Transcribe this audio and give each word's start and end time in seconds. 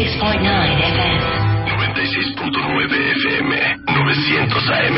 96.9 0.00 0.08
FM. 0.80 1.20
96.9 1.68 2.88
FM, 3.20 3.52
900 3.84 4.72
AM. 4.72 4.96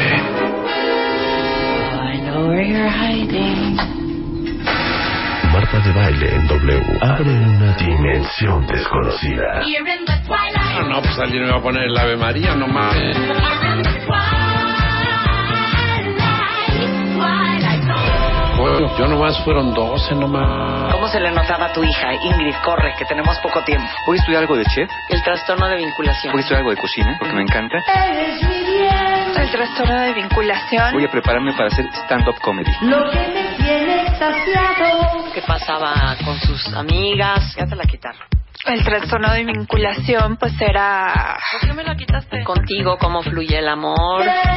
I 1.98 2.20
know 2.20 2.46
where 2.46 2.62
you're 2.62 2.88
hiding. 2.88 3.74
Marta 5.52 5.80
de 5.80 5.92
baile 5.92 6.34
en 6.36 6.46
W. 6.46 6.98
Abre 7.00 7.30
una 7.30 7.74
dimensión 7.74 8.64
desconocida. 8.68 9.62
No, 10.76 10.88
no, 10.88 11.02
pues 11.02 11.18
alguien 11.18 11.46
me 11.46 11.50
va 11.50 11.58
a 11.58 11.62
poner 11.62 11.82
el 11.82 11.98
Ave 11.98 12.16
María, 12.16 12.54
no 12.54 12.68
yo 18.98 19.06
nomás 19.06 19.38
fueron 19.44 19.72
12 19.72 20.14
nomás. 20.14 20.92
¿Cómo 20.92 21.08
se 21.08 21.20
le 21.20 21.30
notaba 21.30 21.66
a 21.66 21.72
tu 21.72 21.82
hija? 21.82 22.12
Ingrid, 22.14 22.54
corre, 22.64 22.94
que 22.98 23.04
tenemos 23.04 23.38
poco 23.38 23.62
tiempo. 23.64 23.88
¿Voy 24.06 24.18
a 24.18 24.20
estudiar 24.20 24.42
algo 24.42 24.56
de 24.56 24.64
chef? 24.66 24.90
El 25.08 25.22
trastorno 25.22 25.68
de 25.68 25.76
vinculación. 25.76 26.32
¿Voy 26.32 26.40
a 26.40 26.42
estudiar 26.42 26.58
algo 26.60 26.70
de 26.70 26.76
cocina? 26.76 27.16
Porque 27.18 27.34
me 27.34 27.42
encanta. 27.42 27.78
El 29.36 29.50
trastorno 29.50 30.00
de 30.00 30.12
vinculación. 30.14 30.92
Voy 30.92 31.04
a 31.04 31.10
prepararme 31.10 31.52
para 31.52 31.68
hacer 31.68 31.86
stand-up 32.04 32.38
comedy. 32.40 32.70
¿Qué 35.34 35.42
pasaba 35.46 36.16
con 36.24 36.38
sus 36.40 36.72
amigas? 36.74 37.54
Ya 37.56 37.66
te 37.66 37.76
la 37.76 37.84
quitaron. 37.84 38.22
El 38.66 38.84
trastorno 38.84 39.32
de 39.32 39.44
vinculación, 39.44 40.36
pues 40.36 40.52
era. 40.60 41.36
¿Por 41.50 41.68
qué 41.68 41.74
me 41.74 41.82
la 41.82 41.96
quitaste? 41.96 42.44
Contigo, 42.44 42.96
cómo 42.98 43.22
fluye 43.22 43.58
el 43.58 43.68
amor. 43.68 44.24
No 44.24 44.30
era 44.30 44.52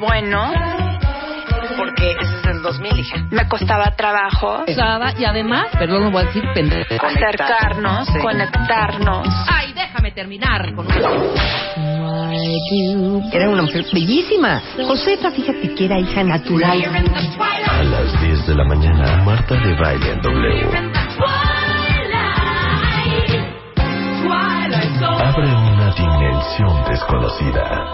bueno. 0.00 0.52
Porque 1.76 2.10
ese 2.12 2.20
es 2.36 2.42
del 2.42 2.62
2000, 2.62 2.98
hija. 2.98 3.16
Me 3.30 3.48
costaba 3.48 3.90
trabajo 3.96 4.64
Usaba 4.66 5.12
y 5.18 5.24
además, 5.24 5.66
perdón, 5.78 6.04
no 6.04 6.10
voy 6.10 6.22
a 6.22 6.26
decir 6.26 6.42
pendejo. 6.52 7.06
acercarnos, 7.06 8.06
Sí. 8.08 8.18
conectarnos. 8.20 9.28
Ay, 9.48 9.72
déjame 9.72 10.10
terminar 10.12 10.74
con 10.74 10.86
Era 13.32 13.48
una 13.48 13.62
mujer 13.62 13.84
bellísima. 13.92 14.60
Josefa, 14.86 15.30
fíjate 15.30 15.74
que 15.74 15.84
era 15.86 15.98
hija 15.98 16.24
natural. 16.24 16.82
A 17.68 17.82
las 17.84 18.20
10 18.20 18.46
de 18.46 18.54
la 18.54 18.64
mañana, 18.64 19.22
Marta 19.24 19.54
de 19.54 19.74
baile 19.74 20.10
en 20.12 20.20
W. 20.20 20.66
Abre 25.22 25.46
una 25.46 25.94
dimensión 25.94 26.84
desconocida. 26.88 27.86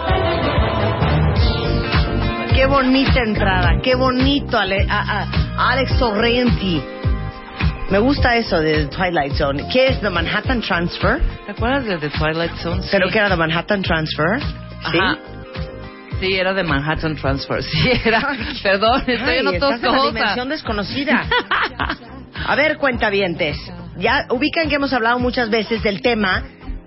Qué 2.57 2.65
bonita 2.65 3.19
entrada, 3.21 3.79
qué 3.83 3.93
bonito 3.95 4.57
Ale- 4.57 4.87
a- 4.89 5.21
a- 5.21 5.71
Alex 5.73 5.91
Sorrenti. 5.99 6.81
Me 7.91 7.99
gusta 7.99 8.35
eso 8.35 8.59
de 8.59 8.87
Twilight 8.87 9.33
Zone. 9.33 9.67
¿Qué 9.71 9.89
es 9.89 10.01
The 10.01 10.09
Manhattan 10.09 10.61
Transfer? 10.61 11.21
¿Te 11.45 11.51
acuerdas 11.51 11.85
de 11.85 11.97
The 11.99 12.09
Twilight 12.09 12.55
Zone? 12.55 12.81
Sí. 12.81 12.89
¿Pero 12.91 13.09
que 13.09 13.19
era 13.19 13.29
The 13.29 13.35
Manhattan 13.35 13.81
Transfer? 13.83 14.41
¿Sí? 14.91 14.97
Ajá. 14.97 15.17
Sí, 16.19 16.33
era 16.33 16.53
de 16.55 16.63
Manhattan 16.63 17.15
Transfer. 17.15 17.61
Sí, 17.63 17.91
era. 18.03 18.27
Perdón, 18.63 19.03
estoy 19.05 19.29
Ay, 19.33 19.37
en 19.39 19.47
otras 19.47 19.73
estás 19.75 19.83
en 19.83 19.91
la 19.91 19.97
cosas. 19.99 20.13
dimensión 20.15 20.49
desconocida. 20.49 21.25
A 22.47 22.55
ver, 22.55 22.77
cuentavientes. 22.77 23.57
Ya 23.99 24.25
ubican 24.31 24.67
que 24.67 24.75
hemos 24.75 24.91
hablado 24.93 25.19
muchas 25.19 25.49
veces 25.51 25.83
del 25.83 26.01
tema 26.01 26.43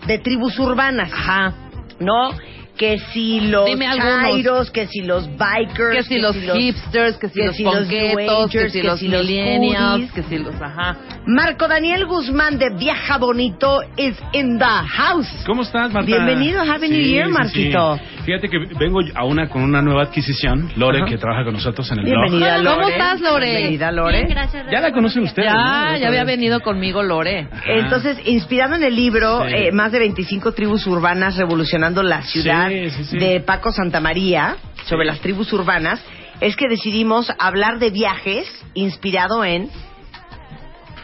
de 0.06 0.18
tribus 0.18 0.58
urbanas. 0.58 1.12
Ajá. 1.12 1.52
¿No? 2.00 2.32
Que 2.80 2.98
si 3.12 3.40
los 3.40 3.66
Dime 3.66 3.86
algunos. 3.86 4.22
chairos, 4.22 4.70
que 4.70 4.86
si 4.86 5.02
los 5.02 5.28
bikers, 5.36 5.96
Que 5.98 6.02
si 6.02 6.18
los 6.18 6.34
hipsters, 6.34 7.18
que 7.18 7.28
si 7.28 7.40
que 7.40 7.46
los 7.48 7.56
si 7.56 7.62
ponquetos, 7.64 8.50
que 8.50 8.70
si 8.70 8.80
que 8.80 8.86
los 8.86 9.02
millennials, 9.02 10.10
que 10.12 10.22
si 10.22 10.38
los... 10.38 10.54
Ajá. 10.54 10.96
Marco 11.26 11.68
Daniel 11.68 12.06
Guzmán 12.06 12.56
de 12.58 12.70
Viaja 12.78 13.18
Bonito 13.18 13.80
is 13.98 14.16
in 14.32 14.58
the 14.58 14.64
house. 14.64 15.28
¿Cómo 15.44 15.60
estás, 15.60 15.92
Marta? 15.92 16.06
Bienvenido, 16.06 16.62
Happy 16.62 16.88
New 16.88 17.02
Year, 17.02 17.28
Marquito. 17.28 18.00
Fíjate 18.24 18.48
que 18.48 18.58
vengo 18.78 19.00
a 19.14 19.24
una 19.26 19.48
con 19.50 19.62
una 19.62 19.82
nueva 19.82 20.04
adquisición, 20.04 20.70
Lore, 20.76 21.00
Ajá. 21.00 21.06
que 21.10 21.18
trabaja 21.18 21.44
con 21.44 21.54
nosotros 21.54 21.90
en 21.92 21.98
el 21.98 22.04
Bienvenida, 22.06 22.56
¿Cómo 22.56 22.80
Lore. 22.80 22.92
estás, 22.92 23.20
Lore? 23.20 23.50
Bienvenida, 23.50 23.92
Lore. 23.92 24.24
blog. 24.24 24.70
Ya 24.72 24.80
la 24.80 24.92
conocen 24.92 25.22
ustedes, 25.24 25.48
Ya, 25.52 25.90
¿no? 25.92 25.96
ya 25.98 26.08
había 26.08 26.24
venido 26.24 26.60
conmigo 26.60 27.02
Lore. 27.02 27.48
Ajá. 27.52 27.62
Entonces, 27.66 28.18
inspirado 28.24 28.74
en 28.76 28.84
el 28.84 28.94
libro 28.96 29.40
Sí. 29.46 29.54
eh, 29.54 29.72
Más 29.72 29.92
de 29.92 29.98
25 29.98 30.52
tribus 30.52 30.86
urbanas 30.86 31.36
revolucionando 31.36 32.02
la 32.02 32.22
ciudad 32.22 32.69
Sí, 32.70 32.90
sí, 32.90 33.04
sí. 33.04 33.18
de 33.18 33.40
Paco 33.40 33.72
Santamaría 33.72 34.56
sobre 34.86 35.04
las 35.06 35.20
tribus 35.20 35.52
urbanas, 35.52 36.00
es 36.40 36.56
que 36.56 36.68
decidimos 36.68 37.30
hablar 37.38 37.78
de 37.78 37.90
viajes 37.90 38.46
inspirado 38.74 39.44
en 39.44 39.68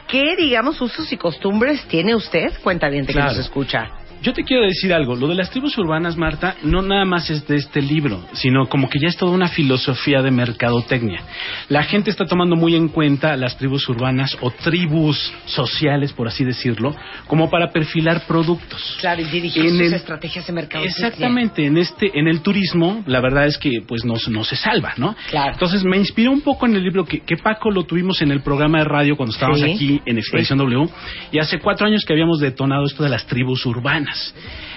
qué, 0.09 0.37
digamos, 0.37 0.81
usos 0.81 1.13
y 1.13 1.17
costumbres 1.17 1.85
tiene 1.89 2.15
usted. 2.15 2.53
Cuenta 2.63 2.89
bien 2.89 3.05
que 3.07 3.13
Claro. 3.13 3.31
nos 3.31 3.39
escucha. 3.39 3.91
Yo 4.23 4.33
te 4.33 4.43
quiero 4.45 4.65
decir 4.65 4.93
algo. 4.93 5.15
Lo 5.15 5.29
de 5.29 5.35
las 5.35 5.51
tribus 5.51 5.77
urbanas, 5.79 6.17
Marta, 6.17 6.57
no 6.63 6.83
nada 6.83 7.05
más 7.05 7.31
es 7.31 7.47
de 7.47 7.57
este 7.57 7.81
libro, 7.81 8.25
sino 8.33 8.67
como 8.69 8.89
que 8.89 8.99
ya 8.99 9.09
es 9.09 9.17
toda 9.17 9.31
una 9.33 9.49
filosofía 9.49 10.21
de 10.23 10.31
mercadotecnia. 10.31 11.21
La 11.69 11.85
gente 11.85 12.11
está 12.11 12.25
tomando 12.27 12.57
muy 12.57 12.75
en 12.75 12.89
cuenta 12.89 13.37
las 13.37 13.57
tribus 13.57 13.89
urbanas 13.89 14.37
o 14.41 14.51
tribus 14.51 15.33
sociales, 15.45 16.13
por 16.13 16.27
así 16.29 16.45
decirlo, 16.45 16.95
como 17.27 17.49
para 17.51 17.71
perfilar 17.71 18.27
productos. 18.27 18.97
Claro, 19.01 19.21
y 19.23 19.25
dirigir 19.27 19.65
En 19.65 19.71
sus 19.73 19.81
el- 19.81 19.95
estrategias 19.95 20.47
de 20.47 20.53
mercado. 20.53 20.85
Exactamente, 20.85 21.65
en 21.67 21.79
este, 21.79 22.19
en 22.19 22.27
el 22.27 22.41
turismo, 22.41 23.05
la 23.07 23.21
verdad 23.21 23.47
es 23.47 23.59
que 23.59 23.83
pues 23.87 24.05
no, 24.05 24.15
no 24.29 24.45
se 24.45 24.57
salva, 24.57 24.95
¿no? 24.97 25.15
Claro. 25.31 25.53
Entonces 25.53 25.85
me 25.85 25.97
inspiró 25.99 26.33
un 26.33 26.41
poco 26.41 26.67
en 26.67 26.75
el 26.75 26.83
libro 26.83 27.05
que, 27.05 27.21
que 27.21 27.37
Paco 27.37 27.71
lo 27.71 27.85
tuvimos 27.85 28.21
en 28.23 28.31
el 28.33 28.41
programa 28.43 28.79
de 28.79 28.85
radio 28.85 29.17
cuando 29.17 29.33
estábamos 29.33 29.61
Sí. 29.61 29.73
aquí 29.73 30.01
en 30.05 30.19
Expedición 30.19 30.59
W, 30.59 30.89
y 31.33 31.39
hace 31.39 31.59
cuatro 31.59 31.87
años 31.87 32.05
que 32.05 32.13
habíamos 32.13 32.41
detonado 32.41 32.85
esto 32.87 33.03
de 33.03 33.09
las 33.09 33.25
tribus 33.27 33.65
urbanas. 33.67 34.06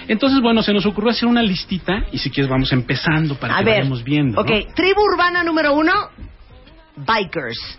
Entonces, 0.08 0.40
bueno, 0.40 0.62
se 0.62 0.72
nos 0.72 0.86
ocurrió 0.86 1.10
hacer 1.10 1.28
una 1.28 1.42
listita, 1.42 2.04
y 2.12 2.18
si 2.18 2.30
quieres 2.30 2.50
vamos 2.50 2.72
empezando 2.72 3.34
para 3.36 3.54
A 3.54 3.58
que 3.58 3.64
ver, 3.64 3.78
vayamos 3.78 4.02
viendo. 4.04 4.36
¿no? 4.36 4.40
ok, 4.42 4.74
tribu 4.74 5.00
urbana 5.02 5.42
número 5.44 5.74
uno, 5.74 5.92
bikers. 6.96 7.78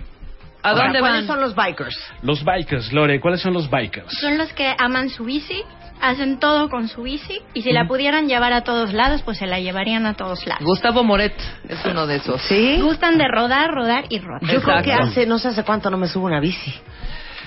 ¿A 0.64 0.70
Ahora, 0.70 0.84
dónde 0.84 1.00
¿Cuáles 1.00 1.18
van? 1.22 1.28
son 1.28 1.42
los 1.42 1.56
bikers? 1.56 1.98
Los 2.22 2.44
bikers, 2.44 2.94
Lore, 2.94 3.20
¿cuáles 3.20 3.42
son 3.42 3.54
los 3.54 3.70
bikers? 3.70 4.12
Son 4.20 4.38
los 4.38 4.54
que 4.54 4.76
aman 4.78 5.10
su 5.10 5.26
bici, 5.26 5.64
hacen 6.00 6.40
todo 6.40 6.70
con 6.70 6.88
su 6.88 7.02
bici 7.02 7.42
y 7.56 7.64
si 7.64 7.72
la 7.72 7.88
pudieran 7.88 8.28
llevar 8.28 8.54
a 8.54 8.62
todos 8.64 8.94
lados, 8.94 9.24
pues 9.24 9.40
se 9.40 9.48
la 9.48 9.60
llevarían 9.60 10.06
a 10.06 10.14
todos 10.14 10.46
lados. 10.46 10.64
Gustavo 10.64 11.04
Moret 11.04 11.34
es 11.68 11.84
uno 11.86 12.06
de 12.06 12.18
esos. 12.18 12.40
¿Sí? 12.44 12.80
Gustan 12.80 13.18
de 13.18 13.28
rodar, 13.28 13.72
rodar 13.72 14.06
y 14.10 14.20
rodar. 14.20 14.44
Yo 14.52 14.62
creo 14.62 14.84
que 14.84 14.94
hace, 14.94 15.26
no 15.26 15.40
sé 15.40 15.48
hace 15.48 15.64
cuánto 15.64 15.90
no 15.90 15.98
me 15.98 16.08
subo 16.08 16.28
una 16.28 16.40
bici. 16.40 16.74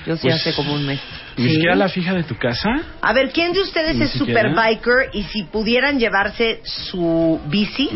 Yo 0.07 0.17
sí 0.17 0.23
Pues- 0.23 0.35
hace 0.35 0.55
como 0.55 0.75
un 0.75 0.85
mes. 0.87 1.01
¿Ni 1.37 1.45
Sí. 1.49 1.55
siquiera 1.55 1.75
la 1.75 1.89
fija 1.89 2.13
de 2.15 2.23
tu 2.25 2.37
casa? 2.37 2.69
A 3.01 3.13
ver, 3.13 3.31
¿quién 3.33 3.53
de 3.53 3.61
ustedes 3.63 3.97
Ni 3.97 4.05
es 4.05 4.11
super 4.13 4.55
biker 4.55 5.11
y 5.13 5.23
si 5.25 5.43
pudieran 5.45 5.99
llevarse 5.99 6.61
su 6.65 7.41
bici 7.47 7.91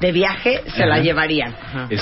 de 0.00 0.12
viaje, 0.12 0.62
se 0.74 0.86
la 0.86 0.98
llevarían? 0.98 1.54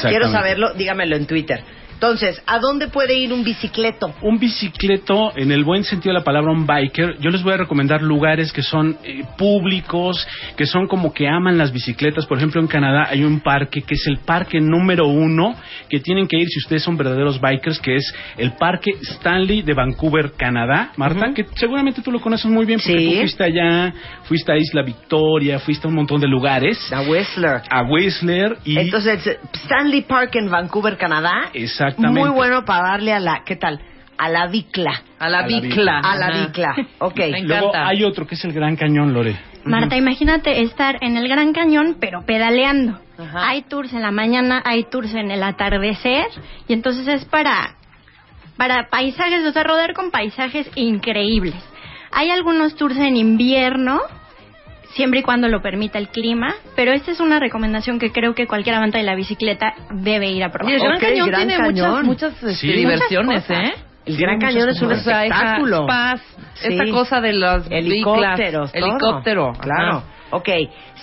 Quiero 0.03 0.31
saberlo, 0.31 0.73
dígamelo 0.75 1.17
en 1.17 1.27
Twitter. 1.27 1.63
Entonces, 2.01 2.43
¿a 2.47 2.59
dónde 2.59 2.89
puede 2.89 3.13
ir 3.19 3.31
un 3.31 3.45
bicicleto? 3.45 4.15
Un 4.23 4.39
bicicleto, 4.39 5.37
en 5.37 5.53
el 5.53 5.65
buen 5.65 5.85
sentido 5.85 6.15
de 6.15 6.21
la 6.21 6.25
palabra, 6.25 6.51
un 6.51 6.65
biker, 6.65 7.19
yo 7.21 7.29
les 7.29 7.43
voy 7.43 7.53
a 7.53 7.59
recomendar 7.59 8.01
lugares 8.01 8.55
que 8.55 8.63
son 8.63 8.97
eh, 9.05 9.23
públicos, 9.37 10.27
que 10.57 10.65
son 10.65 10.87
como 10.87 11.13
que 11.13 11.29
aman 11.29 11.59
las 11.59 11.75
bicicletas. 11.75 12.25
Por 12.25 12.39
ejemplo, 12.39 12.59
en 12.59 12.69
Canadá 12.69 13.09
hay 13.11 13.23
un 13.23 13.41
parque 13.41 13.83
que 13.83 13.97
es 13.97 14.07
el 14.07 14.17
parque 14.17 14.63
número 14.63 15.09
uno, 15.09 15.55
que 15.91 16.01
tienen 16.01 16.27
que 16.27 16.39
ir 16.39 16.49
si 16.49 16.61
ustedes 16.61 16.83
son 16.83 16.97
verdaderos 16.97 17.39
bikers, 17.39 17.79
que 17.79 17.97
es 17.97 18.15
el 18.39 18.53
Parque 18.53 18.93
Stanley 19.03 19.61
de 19.61 19.75
Vancouver, 19.75 20.33
Canadá. 20.39 20.93
Marta, 20.97 21.35
que 21.35 21.45
seguramente 21.57 22.01
tú 22.01 22.11
lo 22.11 22.21
conoces 22.23 22.47
muy 22.51 22.65
bien 22.65 22.81
porque 22.81 22.99
Sí. 22.99 23.11
tú 23.11 23.21
fuiste 23.21 23.45
allá, 23.45 23.93
fuiste 24.23 24.51
a 24.51 24.57
Isla 24.57 24.83
Victoria, 24.83 25.59
fuiste 25.59 25.87
a 25.87 25.91
un 25.91 25.97
montón 25.97 26.19
de 26.19 26.29
lugares. 26.29 26.79
A 26.95 27.03
Whistler. 27.03 27.61
A 27.69 27.83
Whistler 27.83 28.57
y... 28.65 28.79
Entonces, 28.79 29.39
Stanley 29.53 30.01
Park 30.01 30.37
en 30.37 30.49
Vancouver, 30.49 30.97
Canadá. 30.97 31.51
Exactamente. 31.91 32.21
Muy 32.21 32.31
bueno 32.31 32.65
para 32.65 32.89
darle 32.89 33.13
a 33.13 33.21
la, 33.21 33.43
¿qué 33.45 33.57
tal? 33.57 33.81
A 34.19 34.29
la 34.29 34.47
bicla. 34.49 35.03
A 35.19 35.29
la 35.29 35.47
bicla. 35.47 36.01
A 36.01 36.17
la 36.17 36.31
bicla. 36.31 36.75
Ok. 36.99 37.17
Me 37.19 37.43
Luego 37.43 37.69
encanta. 37.69 37.89
hay 37.89 38.05
otro 38.05 38.27
que 38.27 38.35
es 38.35 38.45
el 38.45 38.53
Gran 38.53 38.77
Cañón, 38.77 39.15
Lore. 39.15 39.37
Marta, 39.65 39.97
imagínate 39.97 40.63
estar 40.63 40.99
en 41.03 41.17
el 41.17 41.29
Gran 41.29 41.53
Cañón, 41.53 41.97
pero 42.01 42.25
pedaleando. 42.25 42.99
Ajá. 43.19 43.49
Hay 43.49 43.63
tours 43.63 43.93
en 43.93 44.03
la 44.03 44.11
mañana, 44.11 44.63
hay 44.65 44.85
tours 44.85 45.15
en 45.15 45.31
el 45.31 45.43
atardecer, 45.43 46.27
y 46.67 46.73
entonces 46.73 47.07
es 47.09 47.25
para, 47.27 47.77
para 48.57 48.89
paisajes, 48.89 49.45
o 49.45 49.53
sea, 49.53 49.63
rodar 49.63 49.93
con 49.93 50.11
paisajes 50.11 50.71
increíbles. 50.77 51.63
Hay 52.13 52.31
algunos 52.31 52.75
tours 52.75 52.97
en 52.97 53.17
invierno, 53.17 54.01
siempre 54.95 55.21
y 55.21 55.23
cuando 55.23 55.49
lo 55.49 55.61
permita 55.63 55.99
el 55.99 56.09
clima, 56.09 56.55
pero 56.77 56.93
esta 56.93 57.11
es 57.13 57.21
una 57.21 57.39
recomendación 57.39 57.99
que 57.99 58.11
creo 58.13 58.35
que 58.35 58.47
cualquier 58.47 58.77
amante 58.77 58.99
de 58.99 59.05
la 59.05 59.15
bicicleta 59.15 59.75
debe 59.93 60.29
ir 60.31 60.43
a 60.45 60.51
probar. 60.51 60.73
Y 60.73 60.75
el 60.77 60.81
Gran 60.83 60.97
Ok, 60.97 61.01
Cañón 61.03 61.29
Gran 61.29 61.47
tiene 61.49 61.57
Cañón. 61.63 62.07
muchas, 62.07 62.33
muchas 62.33 62.33
este, 62.43 62.55
Sí. 62.57 62.73
diversiones, 62.73 63.49
Muchas 63.49 63.71
¿eh? 63.71 63.75
El 64.07 64.17
Gran 64.17 64.39
Cañón 64.41 64.69
es 64.71 64.81
un 64.83 64.93
O 64.93 64.97
sea, 64.97 65.25
esa 65.27 65.37
espectáculo. 65.37 65.87
paz, 65.87 66.21
Sí. 66.55 66.69
esa 66.75 66.85
cosa 66.91 67.21
de 67.21 67.33
las 67.35 67.67
Helicópteros, 67.71 68.71
helicóptero, 68.75 69.53
Claro. 69.61 69.99
ajá. 69.99 70.05
Ok, 70.33 70.49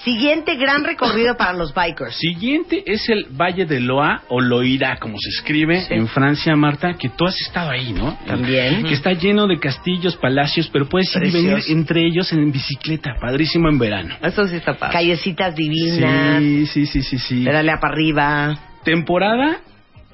siguiente 0.06 0.56
gran 0.56 0.86
recorrido 0.86 1.36
para 1.36 1.52
los 1.52 1.74
bikers. 1.74 2.16
Siguiente 2.16 2.82
es 2.86 3.10
el 3.10 3.26
Valle 3.32 3.66
de 3.66 3.82
Loa 3.82 4.22
o 4.30 4.40
Loira, 4.40 4.96
como 5.02 5.18
se 5.20 5.30
escribe 5.30 5.86
en 5.90 6.08
Francia, 6.08 6.56
Marta, 6.56 6.94
que 6.94 7.10
tú 7.10 7.26
has 7.26 7.36
estado 7.42 7.72
ahí, 7.72 7.92
¿no? 7.92 8.18
También. 8.26 8.86
Que 8.86 8.94
está 8.94 9.12
lleno 9.12 9.46
de 9.46 9.60
castillos, 9.60 10.16
palacios, 10.16 10.70
pero 10.72 10.88
puedes 10.88 11.14
ir 11.18 11.26
y 11.26 11.32
venir 11.32 11.58
entre 11.68 12.06
ellos 12.08 12.32
en 12.32 12.50
bicicleta, 12.54 13.16
padrísimo 13.20 13.68
en 13.68 13.78
verano. 13.78 14.16
Eso 14.24 14.48
sí 14.48 14.56
está 14.56 14.76
padre. 14.76 14.94
Callecitas 14.94 15.54
divinas, 15.56 16.40
Sí, 16.42 16.66
sí, 16.68 16.86
sí, 16.86 17.02
sí, 17.04 17.20
sí. 17.20 17.44
pedalea 17.44 17.80
para 17.82 17.94
arriba. 17.94 18.58
Temporada 18.86 19.58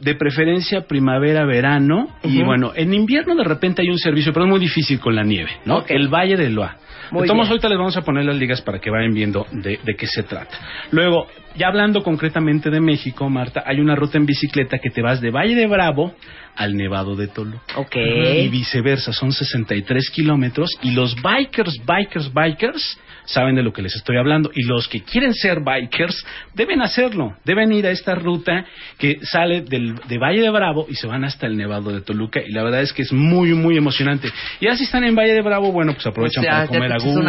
de 0.03 0.15
preferencia 0.15 0.81
primavera, 0.81 1.45
verano 1.45 2.09
y 2.23 2.43
bueno, 2.43 2.71
en 2.75 2.93
invierno 2.93 3.35
de 3.35 3.43
repente 3.43 3.81
hay 3.81 3.89
un 3.89 3.97
servicio, 3.97 4.33
pero 4.33 4.45
es 4.45 4.49
muy 4.49 4.59
difícil 4.59 4.99
con 4.99 5.15
la 5.15 5.23
nieve, 5.23 5.51
¿no? 5.65 5.83
El 5.87 6.07
Valle 6.07 6.37
de 6.37 6.49
Loa. 6.49 6.77
Bien. 7.11 7.29
ahorita 7.29 7.69
les 7.69 7.77
vamos 7.77 7.95
a 7.95 8.01
poner 8.01 8.25
las 8.25 8.35
ligas 8.35 8.61
para 8.61 8.79
que 8.79 8.89
vayan 8.89 9.13
viendo 9.13 9.45
de, 9.51 9.79
de 9.83 9.95
qué 9.95 10.07
se 10.07 10.23
trata. 10.23 10.57
Luego, 10.91 11.27
ya 11.55 11.67
hablando 11.67 12.01
concretamente 12.01 12.71
de 12.71 12.79
México, 12.79 13.29
Marta, 13.29 13.63
hay 13.65 13.79
una 13.79 13.95
ruta 13.95 14.17
en 14.17 14.25
bicicleta 14.25 14.79
que 14.79 14.89
te 14.89 15.01
vas 15.01 15.21
de 15.21 15.29
Valle 15.29 15.55
de 15.55 15.67
Bravo 15.67 16.13
al 16.55 16.75
Nevado 16.75 17.15
de 17.15 17.27
Toluca. 17.27 17.61
Ok. 17.75 17.95
Y 17.95 18.47
viceversa, 18.49 19.13
son 19.13 19.31
63 19.31 20.09
kilómetros 20.09 20.69
y 20.81 20.91
los 20.91 21.15
bikers, 21.21 21.77
bikers, 21.85 22.33
bikers 22.33 22.99
saben 23.25 23.55
de 23.55 23.63
lo 23.63 23.71
que 23.71 23.81
les 23.81 23.95
estoy 23.95 24.17
hablando 24.17 24.51
y 24.53 24.63
los 24.63 24.87
que 24.87 25.01
quieren 25.01 25.33
ser 25.33 25.61
bikers 25.61 26.25
deben 26.53 26.81
hacerlo, 26.81 27.35
deben 27.45 27.71
ir 27.71 27.87
a 27.87 27.91
esta 27.91 28.15
ruta 28.15 28.65
que 28.97 29.19
sale 29.23 29.61
del, 29.61 29.95
de 29.95 30.17
Valle 30.17 30.41
de 30.41 30.49
Bravo 30.49 30.87
y 30.89 30.95
se 30.95 31.07
van 31.07 31.23
hasta 31.23 31.47
el 31.47 31.57
Nevado 31.57 31.91
de 31.91 32.01
Toluca 32.01 32.41
y 32.45 32.51
la 32.51 32.63
verdad 32.63 32.81
es 32.81 32.93
que 32.93 33.03
es 33.03 33.13
muy, 33.13 33.53
muy 33.53 33.77
emocionante. 33.77 34.29
Y 34.59 34.67
así 34.67 34.83
están 34.83 35.03
en 35.03 35.15
Valle 35.15 35.33
de 35.33 35.41
Bravo, 35.41 35.71
bueno, 35.71 35.93
pues 35.93 36.05
aprovechan 36.05 36.43
O 36.43 36.45
sea, 36.45 36.51
para 36.51 36.67
comer 36.67 36.91
a 36.91 36.95
gusto. 36.95 37.19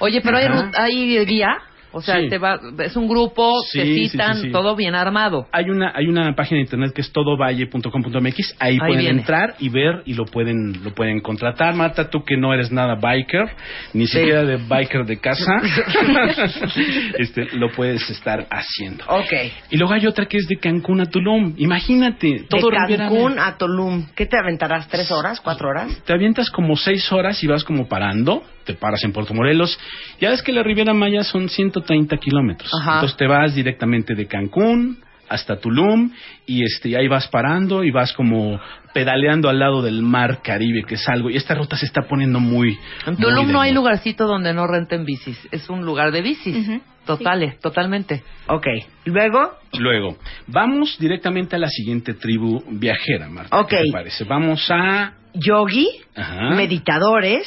Oye, 0.00 0.20
pero 0.22 0.36
hay, 0.38 0.46
Ajá. 0.46 0.70
hay 0.74 1.24
guía. 1.24 1.52
O 1.92 2.00
sea, 2.00 2.20
Sí. 2.20 2.28
te 2.28 2.38
va, 2.38 2.58
es 2.78 2.96
un 2.96 3.06
grupo, 3.08 3.52
Sí, 3.70 3.78
te 3.78 3.84
citan, 4.08 4.36
sí, 4.42 4.50
todo 4.50 4.74
bien 4.76 4.94
armado. 4.94 5.46
Hay 5.52 5.70
una, 5.70 5.92
hay 5.94 6.06
una 6.06 6.34
página 6.34 6.56
de 6.58 6.62
internet 6.62 6.92
que 6.94 7.02
es 7.02 7.12
todovalle.com.mx, 7.12 8.56
ahí, 8.58 8.72
Ahí 8.74 8.78
pueden 8.78 8.98
viene. 8.98 9.20
entrar 9.20 9.54
y 9.58 9.68
ver 9.68 10.02
y 10.06 10.14
lo 10.14 10.24
pueden, 10.24 10.82
lo 10.82 10.94
pueden 10.94 11.20
contratar. 11.20 11.74
Marta, 11.74 12.08
tú 12.10 12.24
que 12.24 12.36
no 12.36 12.52
eres 12.54 12.72
nada 12.72 12.94
biker, 12.96 13.46
ni 13.94 14.06
siquiera 14.06 14.44
de 14.44 14.56
biker 14.56 15.04
de 15.04 15.18
casa, 15.20 15.60
este, 17.18 17.48
lo 17.56 17.70
puedes 17.72 18.08
estar 18.10 18.46
haciendo. 18.50 19.04
Ok. 19.08 19.32
Y 19.70 19.76
luego 19.76 19.94
hay 19.94 20.06
otra 20.06 20.26
que 20.26 20.36
es 20.38 20.46
de 20.48 20.56
Cancún 20.56 21.00
a 21.00 21.06
Tulum. 21.06 21.54
Imagínate, 21.56 22.44
todo 22.48 22.68
de 22.88 22.96
Cancún 22.96 23.38
a 23.38 23.56
Tulum. 23.56 24.06
¿Qué 24.14 24.26
te 24.26 24.38
aventarás? 24.38 24.88
¿Tres 24.88 25.10
horas? 25.10 25.40
¿Cuatro 25.40 25.68
horas? 25.68 26.02
Te 26.04 26.12
avientas 26.12 26.50
como 26.50 26.76
seis 26.76 27.10
horas 27.12 27.42
y 27.42 27.46
vas 27.46 27.64
como 27.64 27.88
parando, 27.88 28.42
te 28.64 28.74
paras 28.74 29.02
en 29.04 29.12
Puerto 29.12 29.34
Morelos. 29.34 29.78
Ya 30.20 30.30
ves 30.30 30.42
que 30.42 30.52
la 30.52 30.62
Riviera 30.62 30.94
Maya 30.94 31.22
son 31.24 31.48
130 31.48 32.16
kilómetros. 32.16 32.70
Ajá. 32.80 32.94
Entonces 32.94 33.16
te 33.16 33.26
vas 33.26 33.54
directamente 33.54 34.14
de 34.14 34.26
Cancún 34.26 34.98
hasta 35.28 35.56
Tulum 35.56 36.10
y 36.46 36.62
este 36.64 36.90
y 36.90 36.94
ahí 36.94 37.08
vas 37.08 37.26
parando 37.28 37.84
y 37.84 37.90
vas 37.90 38.12
como 38.12 38.60
pedaleando 38.92 39.48
al 39.48 39.58
lado 39.58 39.80
del 39.80 40.02
mar 40.02 40.40
Caribe, 40.42 40.84
que 40.84 40.96
es 40.96 41.08
algo. 41.08 41.30
Y 41.30 41.36
esta 41.36 41.54
ruta 41.54 41.76
se 41.76 41.86
está 41.86 42.02
poniendo 42.02 42.38
muy. 42.38 42.76
En 43.06 43.16
Tulum 43.16 43.50
no 43.50 43.60
hay 43.60 43.72
lugarcito 43.72 44.26
donde 44.26 44.52
no 44.52 44.66
renten 44.66 45.04
bicis. 45.04 45.38
Es 45.50 45.70
un 45.70 45.84
lugar 45.84 46.12
de 46.12 46.22
bicis. 46.22 46.56
Ujú. 46.56 46.80
Totales, 47.06 47.58
totalmente. 47.58 48.22
Ok. 48.46 48.66
Luego, 49.06 49.54
Luego, 49.78 50.18
vamos 50.46 50.96
directamente 51.00 51.56
a 51.56 51.58
la 51.58 51.68
siguiente 51.68 52.14
tribu 52.14 52.62
viajera, 52.68 53.28
Marta. 53.28 53.58
Ok. 53.58 53.70
¿Qué 53.70 53.82
te 53.86 53.92
parece? 53.92 54.24
Vamos 54.24 54.70
a. 54.70 55.14
yogi, 55.34 55.88
Ajá. 56.14 56.50
meditadores, 56.50 57.46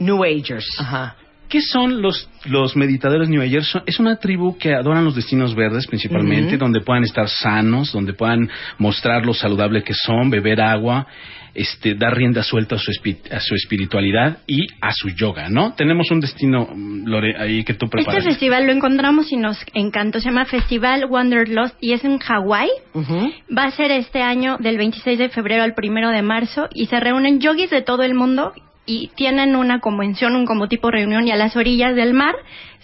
New 0.00 0.24
Agers. 0.24 0.66
Ajá. 0.78 1.14
¿Qué 1.48 1.60
son 1.60 2.00
los, 2.00 2.28
los 2.44 2.76
meditadores 2.76 3.28
New 3.28 3.42
Agers? 3.42 3.76
Es 3.84 3.98
una 3.98 4.14
tribu 4.16 4.56
que 4.56 4.72
adoran 4.72 5.04
los 5.04 5.16
destinos 5.16 5.52
verdes 5.56 5.84
principalmente, 5.88 6.56
donde 6.56 6.80
puedan 6.80 7.02
estar 7.02 7.28
sanos, 7.28 7.90
donde 7.92 8.12
puedan 8.12 8.48
mostrar 8.78 9.26
lo 9.26 9.34
saludable 9.34 9.82
que 9.82 9.92
son, 9.92 10.30
beber 10.30 10.60
agua, 10.60 11.08
este, 11.52 11.96
dar 11.96 12.16
rienda 12.16 12.44
suelta 12.44 12.76
a 12.76 12.78
su, 12.78 12.92
espi- 12.92 13.18
a 13.32 13.40
su 13.40 13.56
espiritualidad 13.56 14.38
y 14.46 14.64
a 14.80 14.92
su 14.92 15.08
yoga, 15.08 15.48
¿no? 15.48 15.72
Tenemos 15.74 16.08
un 16.12 16.20
destino, 16.20 16.68
Lore, 17.04 17.34
ahí 17.36 17.64
que 17.64 17.74
tú 17.74 17.86
Este 17.86 17.96
preparas. 17.96 18.24
festival 18.26 18.66
lo 18.66 18.72
encontramos 18.72 19.32
y 19.32 19.36
nos 19.36 19.58
encantó. 19.74 20.20
Se 20.20 20.26
llama 20.26 20.44
Festival 20.44 21.06
Wanderlust 21.06 21.74
y 21.80 21.94
es 21.94 22.04
en 22.04 22.18
Hawái. 22.18 22.68
Va 22.94 23.64
a 23.64 23.70
ser 23.72 23.90
este 23.90 24.22
año 24.22 24.56
del 24.60 24.78
26 24.78 25.18
de 25.18 25.28
febrero 25.30 25.64
al 25.64 25.74
1 25.76 26.10
de 26.12 26.22
marzo 26.22 26.68
y 26.72 26.86
se 26.86 27.00
reúnen 27.00 27.40
yogis 27.40 27.70
de 27.70 27.82
todo 27.82 28.04
el 28.04 28.14
mundo 28.14 28.52
y 28.90 29.06
tienen 29.14 29.54
una 29.54 29.78
convención, 29.78 30.34
un 30.34 30.46
como 30.46 30.66
tipo 30.66 30.90
reunión 30.90 31.28
y 31.28 31.30
a 31.30 31.36
las 31.36 31.54
orillas 31.54 31.94
del 31.94 32.12
mar 32.12 32.34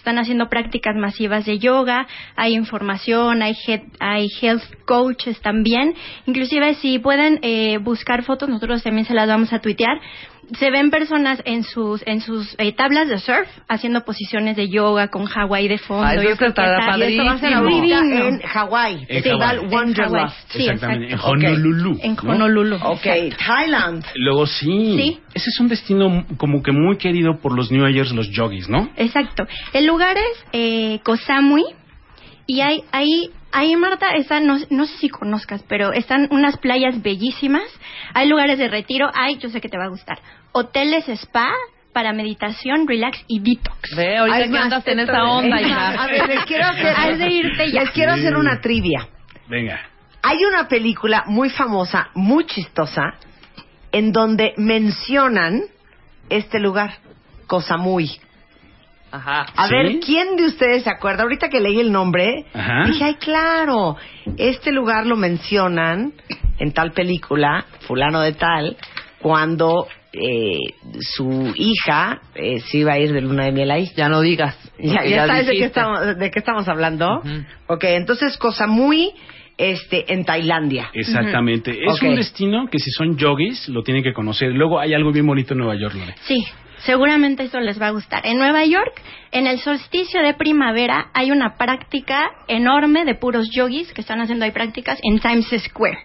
están 0.07 0.19
haciendo 0.19 0.47
prácticas 0.47 0.95
masivas 0.95 1.45
de 1.45 1.59
yoga, 1.59 2.07
hay 2.37 2.53
información, 2.55 3.41
hay, 3.41 3.53
he- 3.67 3.83
hay 3.99 4.27
health 4.41 4.63
coaches 4.85 5.41
también. 5.41 5.95
Inclusive 6.25 6.75
si 6.75 6.97
pueden 6.97 7.39
eh, 7.41 7.77
buscar 7.79 8.23
fotos, 8.23 8.47
nosotros 8.47 8.81
también 8.83 9.05
se 9.05 9.13
las 9.13 9.27
vamos 9.27 9.51
a 9.51 9.59
tuitear. 9.59 9.99
Se 10.57 10.71
ven 10.71 10.91
personas 10.91 11.41
en 11.43 11.65
sus 11.65 12.01
en 12.07 12.21
sus 12.21 12.55
eh, 12.57 12.71
tablas 12.71 13.09
de 13.09 13.19
surf 13.19 13.49
haciendo 13.67 14.05
posiciones 14.05 14.55
de 14.55 14.69
yoga 14.69 15.09
con 15.09 15.25
Hawái 15.25 15.67
de 15.67 15.77
fondo. 15.77 16.05
Ah, 16.05 16.13
eso 16.13 16.23
Yo 16.23 16.29
está 16.29 16.37
creo 16.37 16.53
que 16.53 16.61
está- 16.61 17.49
en 18.29 18.39
Hawái. 18.39 18.93
En 18.93 19.07
Festival 19.07 19.57
Hawái. 19.57 19.73
Wanderlust. 19.75 20.37
En. 20.55 20.57
Sí, 20.61 20.63
Exactamente, 20.69 21.13
exacto. 21.15 21.35
en 21.35 21.45
Honolulu. 21.47 21.99
En 22.01 22.15
¿no? 22.23 22.31
Honolulu. 22.31 22.75
Ok. 22.81 23.05
Thailand. 23.45 24.05
Luego 24.15 24.47
sí. 24.47 24.95
Sí. 24.97 25.19
Ese 25.33 25.49
es 25.49 25.59
un 25.59 25.67
destino 25.67 26.25
como 26.37 26.63
que 26.63 26.71
muy 26.71 26.97
querido 26.97 27.39
por 27.41 27.53
los 27.53 27.69
New 27.69 27.83
Agers, 27.85 28.13
los 28.13 28.29
yogis, 28.31 28.69
¿no? 28.69 28.89
Exacto. 28.95 29.45
El 29.73 29.85
lugar 29.97 30.15
es 30.15 30.45
eh, 30.53 30.99
Koh 31.03 31.17
Samui 31.17 31.63
y 32.45 32.61
hay 32.61 32.83
ahí 32.91 33.31
ahí 33.51 33.75
Marta 33.75 34.13
están 34.15 34.45
no, 34.45 34.59
no 34.69 34.85
sé 34.85 34.95
si 34.99 35.09
conozcas, 35.09 35.63
pero 35.67 35.91
están 35.91 36.27
unas 36.29 36.55
playas 36.57 37.01
bellísimas. 37.01 37.63
Hay 38.13 38.29
lugares 38.29 38.59
de 38.59 38.67
retiro, 38.67 39.09
hay, 39.15 39.39
yo 39.39 39.49
sé 39.49 39.59
que 39.59 39.69
te 39.69 39.77
va 39.77 39.85
a 39.85 39.89
gustar. 39.89 40.19
Hoteles 40.51 41.09
spa 41.09 41.49
para 41.93 42.13
meditación, 42.13 42.87
relax 42.87 43.17
y 43.27 43.39
detox. 43.39 43.95
Ve, 43.95 44.17
ahorita 44.17 44.47
que 44.51 44.57
andas 44.59 44.87
en 44.87 44.99
esa 44.99 45.23
onda, 45.23 45.59
hija. 45.59 46.03
A 46.03 46.05
ver, 46.05 46.27
les 46.27 46.45
quiero 46.45 46.65
hacer, 46.67 46.93
Has 46.95 47.17
de 47.17 47.29
irte 47.29 47.71
ya. 47.71 47.81
les 47.81 47.89
quiero 47.89 48.11
hacer 48.13 48.35
una 48.37 48.61
trivia. 48.61 49.07
Venga. 49.47 49.81
Hay 50.21 50.45
una 50.45 50.67
película 50.67 51.23
muy 51.25 51.49
famosa, 51.49 52.09
muy 52.13 52.45
chistosa, 52.45 53.15
en 53.91 54.11
donde 54.11 54.53
mencionan 54.57 55.63
este 56.29 56.59
lugar, 56.59 56.99
Cosa 57.47 57.77
Muy. 57.77 58.11
Ajá. 59.11 59.45
A 59.55 59.67
¿Sí? 59.67 59.73
ver, 59.73 59.99
¿quién 59.99 60.35
de 60.35 60.45
ustedes 60.45 60.83
se 60.83 60.89
acuerda? 60.89 61.23
Ahorita 61.23 61.49
que 61.49 61.59
leí 61.59 61.79
el 61.79 61.91
nombre, 61.91 62.45
Ajá. 62.53 62.83
dije, 62.85 63.03
ay, 63.03 63.15
claro, 63.15 63.95
este 64.37 64.71
lugar 64.71 65.05
lo 65.05 65.15
mencionan 65.15 66.13
en 66.59 66.71
tal 66.73 66.91
película, 66.91 67.65
fulano 67.81 68.21
de 68.21 68.33
tal, 68.33 68.77
cuando 69.19 69.87
eh, 70.13 70.59
su 70.99 71.53
hija 71.55 72.21
eh, 72.35 72.59
se 72.59 72.79
iba 72.79 72.93
a 72.93 72.99
ir 72.99 73.13
de 73.13 73.21
luna 73.21 73.45
de 73.45 73.51
miel 73.51 73.71
ahí. 73.71 73.89
Ya 73.95 74.09
no 74.09 74.21
digas. 74.21 74.57
Ya, 74.79 75.27
sabes 75.27 75.47
de 75.47 75.53
qué, 75.53 75.65
estamos, 75.65 76.17
de 76.17 76.31
qué 76.31 76.39
estamos 76.39 76.67
hablando. 76.67 77.19
Ujú. 77.19 77.45
Ok, 77.67 77.83
entonces 77.85 78.37
cosa 78.37 78.67
muy 78.67 79.11
este, 79.57 80.11
en 80.13 80.23
Tailandia. 80.23 80.89
Exactamente. 80.93 81.77
Es 81.83 82.01
un 82.01 82.15
destino 82.15 82.67
que 82.67 82.79
si 82.79 82.91
son 82.91 83.17
yogis 83.17 83.67
lo 83.69 83.83
tienen 83.83 84.03
que 84.03 84.13
conocer. 84.13 84.53
Luego 84.53 84.79
hay 84.79 84.93
algo 84.93 85.11
bien 85.11 85.25
bonito 85.25 85.53
en 85.53 85.59
Nueva 85.59 85.75
York, 85.75 85.95
Lore. 85.95 86.15
Sí, 86.21 86.45
seguramente 86.79 87.43
eso 87.43 87.59
les 87.59 87.81
va 87.81 87.87
a 87.87 87.91
gustar. 87.91 88.25
En 88.25 88.37
Nueva 88.37 88.65
York, 88.65 89.01
en 89.31 89.47
el 89.47 89.59
solsticio 89.59 90.21
de 90.21 90.33
primavera, 90.33 91.09
hay 91.13 91.31
una 91.31 91.55
práctica 91.55 92.31
enorme 92.47 93.05
de 93.05 93.15
puros 93.15 93.49
yogis 93.51 93.91
que 93.93 94.01
están 94.01 94.21
haciendo 94.21 94.45
ahí 94.45 94.51
prácticas 94.51 94.99
en 95.03 95.19
Times 95.19 95.49
Square. 95.63 95.97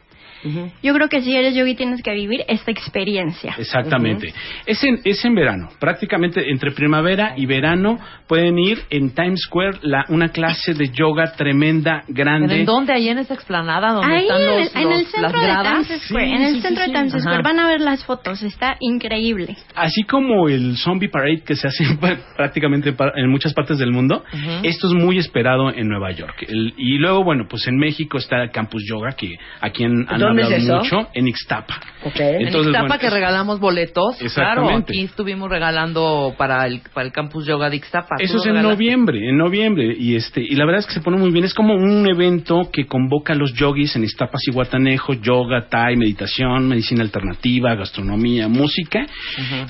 Yo 0.83 0.95
creo 0.95 1.09
que 1.09 1.21
si 1.23 1.35
eres 1.37 1.55
yogi 1.55 1.75
tienes 1.75 2.03
que 2.03 2.13
vivir 2.13 2.45
esta 2.49 2.71
experiencia. 2.71 3.55
Exactamente. 3.59 4.33
es, 4.67 4.83
en, 4.85 4.99
es 5.05 5.25
en 5.25 5.35
verano. 5.35 5.69
Prácticamente 5.79 6.51
entre 6.51 6.73
primavera 6.73 7.35
y 7.37 7.47
verano 7.47 7.99
pueden 8.27 8.59
ir 8.59 8.79
en 8.91 9.11
Times 9.15 9.41
Square 9.43 9.79
la, 9.83 10.05
una 10.09 10.29
clase 10.31 10.75
de 10.75 10.89
yoga 10.91 11.33
tremenda, 11.37 12.03
¿Pero 12.07 12.15
grande. 12.15 12.61
en 12.61 12.67
dónde? 12.67 12.93
Ahí 12.93 13.09
en 13.09 13.19
esa 13.19 13.35
explanada 13.35 13.93
donde 13.93 14.15
Ahí 14.15 14.23
están 14.23 14.41
en 14.41 14.47
los, 14.47 14.75
el, 14.77 14.83
en 14.83 14.93
el 14.93 14.99
los- 14.99 15.11
centro 15.11 15.41
las 15.43 15.63
de. 15.63 15.71
Times 15.71 16.03
Square, 16.07 16.27
Sí, 16.27 16.33
en 16.33 16.43
el 16.43 16.55
sí, 16.55 16.61
centro 16.63 16.85
sí, 16.85 16.91
de 16.93 16.97
Times. 16.99 17.13
Square 17.13 17.35
Ajá. 17.39 17.43
van 17.43 17.59
a 17.61 17.69
ver 17.69 17.81
las 17.81 18.05
fotos, 18.05 18.43
está 18.43 18.77
increíble. 18.81 19.57
Así 19.75 20.03
como 20.05 20.49
el 20.49 20.77
Zombie 20.77 21.09
Parade 21.09 21.43
que 21.45 21.57
se 21.57 21.69
hace 21.69 21.85
prácticamente 22.37 22.95
en 23.17 23.31
muchas 23.31 23.53
partes 23.55 23.79
del 23.79 23.93
mundo, 23.93 24.25
Ujú. 24.33 24.51
esto 24.63 24.87
es 24.89 24.93
muy 24.95 25.19
esperado 25.19 25.71
en 25.73 25.89
Nueva 25.89 26.11
York. 26.13 26.45
El- 26.49 26.75
y 26.77 26.99
luego, 26.99 27.25
bueno, 27.25 27.47
pues 27.49 27.67
en 27.69 27.77
México 27.77 28.19
está 28.19 28.43
el 28.43 28.51
Campus 28.51 28.83
Yoga, 28.89 29.13
que 29.13 29.37
aquí 29.61 29.85
en 29.85 30.05
¿Dónde 30.07 30.25
¿Dónde 30.35 30.55
hablado 30.57 30.81
es 30.81 30.87
eso? 30.87 30.97
mucho, 30.97 31.09
en 31.15 31.29
Ixtapa. 31.29 31.81
Ok. 32.05 32.19
En 32.21 32.47
Entonces, 32.47 32.67
Ixtapa 32.69 32.87
bueno, 32.89 33.01
que 33.01 33.07
es- 33.07 33.13
regalamos 33.13 33.61
boletos. 33.61 34.17
Claro, 34.35 34.69
aquí 34.77 35.03
estuvimos 35.05 35.49
regalando 35.51 36.35
para 36.37 36.67
el, 36.67 36.81
para 36.93 37.07
el 37.07 37.13
campus 37.13 37.47
yoga 37.47 37.71
de 37.71 37.77
Ixtapa. 37.77 38.17
Eso 38.19 38.35
¿Tú 38.35 38.39
es 38.41 38.47
en 38.47 38.55
regalaste? 38.55 38.75
noviembre, 38.77 39.29
en 39.29 39.37
noviembre 39.39 39.95
y 39.99 40.17
este 40.17 40.43
y 40.43 40.55
la 40.57 40.65
verdad 40.65 40.81
es 40.81 40.87
que 40.87 40.95
se 40.95 41.01
pone 41.01 41.17
muy 41.17 41.31
bien. 41.31 41.45
Es 41.45 41.55
como 41.55 41.75
un 41.75 42.07
evento 42.09 42.71
que 42.73 42.87
convoca 42.87 43.33
a 43.33 43.37
los 43.37 43.53
yogis 43.55 43.95
en 43.97 44.05
Iztapas 44.05 44.41
y 44.49 44.53
Guatanejo, 44.53 45.15
yoga, 45.15 45.69
thai, 45.69 45.97
meditación, 45.97 46.69
medicina 46.69 47.03
alternativa, 47.03 47.75
gastronomía, 47.75 48.49
música. 48.49 49.07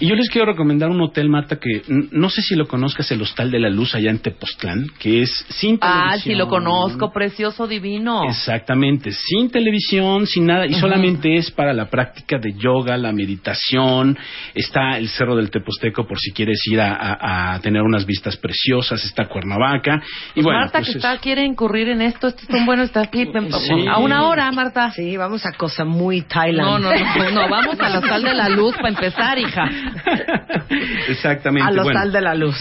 Y 0.01 0.07
yo 0.09 0.15
les 0.15 0.29
quiero 0.31 0.47
recomendar 0.47 0.89
un 0.91 1.01
hotel 1.01 1.29
Mata 1.29 1.57
que 1.59 1.83
no 1.89 2.31
sé 2.31 2.43
si 2.43 2.55
lo 2.57 2.67
conozcas, 2.67 3.11
el 3.11 3.21
Hostal 3.23 3.51
de 3.51 3.59
la 3.61 3.69
Luz 3.71 3.95
allá 3.95 4.11
en 4.11 4.19
Tepoztlán, 4.21 4.87
que 4.99 5.23
es 5.23 5.31
sin 5.51 5.79
Ah, 5.81 6.03
televisión. 6.05 6.21
sí 6.23 6.35
lo 6.39 6.49
conozco, 6.49 7.13
precioso, 7.13 7.67
divino. 7.67 8.25
Exactamente, 8.25 9.11
sin 9.13 9.51
televisión, 9.51 10.27
sin 10.27 10.51
nada, 10.53 10.67
y 10.67 10.75
solamente 10.75 11.37
es 11.37 11.51
para 11.51 11.73
la 11.73 11.87
práctica 11.91 12.39
de 12.39 12.53
yoga, 12.55 12.97
la 12.97 13.13
meditación. 13.13 14.17
Está 14.55 14.99
el 14.99 15.09
Cerro 15.09 15.37
del 15.37 15.51
Teposteco 15.51 16.07
por 16.07 16.19
si 16.19 16.33
quieres 16.33 16.61
ir 16.71 16.81
a, 16.81 16.93
a- 16.95 17.55
a 17.55 17.61
tener 17.61 17.83
unas 17.83 18.05
vistas 18.07 18.37
preciosas, 18.37 19.05
está 19.05 19.27
Cuernavaca. 19.27 20.01
Y 20.31 20.35
Pues 20.35 20.45
bueno, 20.45 20.61
Marta 20.61 20.79
pues 20.79 20.87
que 20.87 20.91
es- 20.91 20.97
está 20.97 21.19
quiere 21.19 21.45
incurrir 21.45 21.89
en 21.89 22.03
esto, 22.03 22.29
esto 22.29 22.43
es 22.43 22.49
tan 22.49 22.67
bueno, 22.67 22.83
está 22.83 23.01
aquí 23.03 23.25
Sí. 23.25 23.87
a 23.89 23.99
una 23.99 24.27
hora, 24.27 24.51
Marta. 24.53 24.91
Sí, 24.91 25.17
vamos 25.17 25.45
a 25.47 25.53
cosa 25.53 25.85
muy 25.85 26.23
Thailand. 26.23 26.69
No, 26.69 26.79
no, 26.79 26.91
no, 26.91 27.31
no, 27.31 27.49
vamos 27.49 27.79
al 27.81 27.97
hostal 27.97 28.23
de 28.23 28.35
la 28.35 28.49
luz 28.49 28.75
para 28.77 28.89
empezar, 28.91 29.39
hija. 29.39 29.65
Exactamente. 31.09 31.69
Al 31.69 31.75
bueno. 31.77 31.91
hostal 31.91 32.13
de 32.13 32.21
la 32.21 32.35
luz. 32.35 32.57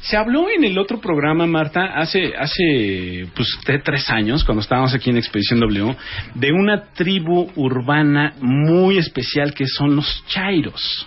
Se 0.00 0.16
habló 0.18 0.46
en 0.50 0.64
el 0.64 0.76
otro 0.78 1.00
programa, 1.00 1.46
Marta, 1.46 1.86
hace, 1.94 2.32
hace 2.38 3.26
pues 3.34 3.48
de 3.66 3.78
tres 3.78 4.10
años, 4.10 4.44
cuando 4.44 4.60
estábamos 4.60 4.92
aquí 4.94 5.08
en 5.10 5.16
Expedición 5.16 5.60
W, 5.60 5.96
de 6.34 6.52
una 6.52 6.84
tribu 6.92 7.33
urbana 7.56 8.34
muy 8.40 8.98
especial 8.98 9.52
que 9.54 9.66
son 9.66 9.96
los 9.96 10.24
chairos. 10.26 11.06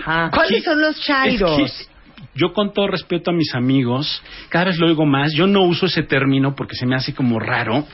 Ajá. 0.00 0.30
¿Cuáles 0.32 0.64
son 0.64 0.80
los 0.80 1.00
chairos? 1.00 1.58
Es 1.60 1.72
que 1.86 1.98
yo 2.34 2.52
con 2.52 2.72
todo 2.72 2.86
respeto 2.86 3.30
a 3.32 3.34
mis 3.34 3.52
amigos, 3.56 4.22
cada 4.48 4.66
vez 4.66 4.78
lo 4.78 4.86
oigo 4.86 5.04
más, 5.04 5.32
yo 5.32 5.48
no 5.48 5.62
uso 5.62 5.86
ese 5.86 6.04
término 6.04 6.54
porque 6.54 6.76
se 6.76 6.86
me 6.86 6.94
hace 6.94 7.12
como 7.12 7.40
raro. 7.40 7.84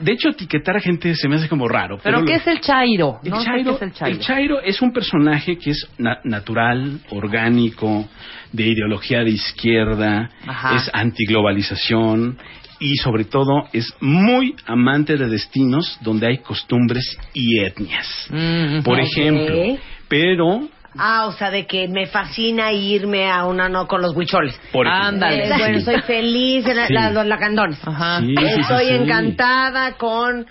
De 0.00 0.12
hecho, 0.12 0.28
etiquetar 0.30 0.76
a 0.76 0.80
gente 0.80 1.14
se 1.14 1.28
me 1.28 1.36
hace 1.36 1.48
como 1.48 1.66
raro. 1.66 1.98
¿Pero 2.02 2.20
lo- 2.20 2.26
qué 2.26 2.34
es 2.34 2.46
el 2.46 2.60
chairo? 2.60 3.20
el 3.24 3.30
No 3.30 3.40
sé 3.40 3.46
chairo, 3.46 3.70
qué 3.70 3.76
es 3.76 3.82
el 3.82 3.92
chairo. 3.94 4.16
el 4.18 4.22
chairo 4.22 4.60
es 4.60 4.82
un 4.82 4.92
personaje 4.92 5.56
que 5.56 5.70
es 5.70 5.88
na- 5.96 6.20
natural, 6.24 6.98
orgánico, 7.10 8.06
de 8.52 8.64
ideología 8.66 9.20
de 9.24 9.30
izquierda, 9.30 10.28
Ajá. 10.46 10.76
es 10.76 10.90
antiglobalización 10.92 12.36
y 12.80 12.96
sobre 12.96 13.24
todo 13.24 13.68
es 13.72 13.94
muy 14.00 14.56
amante 14.66 15.16
de 15.16 15.28
destinos 15.28 15.98
donde 16.00 16.26
hay 16.26 16.38
costumbres 16.38 17.16
y 17.34 17.60
etnias. 17.62 18.06
Mm, 18.30 18.82
Por 18.82 18.98
ejemplo, 18.98 19.76
pero 20.08 20.68
Ah, 20.96 21.26
o 21.28 21.32
sea, 21.32 21.52
de 21.52 21.66
que 21.68 21.86
me 21.86 22.08
fascina 22.08 22.72
irme 22.72 23.30
a 23.30 23.44
una 23.44 23.68
no 23.68 23.86
con 23.86 24.02
los 24.02 24.12
huicholes. 24.16 24.58
por 24.72 24.88
ejemplo, 24.88 25.06
Ándale. 25.08 25.46
Eh, 25.46 25.52
bueno, 25.56 25.80
soy 25.82 26.00
feliz 26.02 26.66
en 26.66 26.76
la- 26.76 26.86
Sí. 26.88 26.94
la- 26.94 27.10
los 27.12 27.26
lacandones. 27.26 27.78
Ajá. 27.86 28.18
Sí, 28.20 28.34
sí, 28.36 28.44
sí, 28.56 28.60
Estoy 28.62 28.86
sí. 28.86 28.94
encantada 28.94 29.92
con 29.92 30.46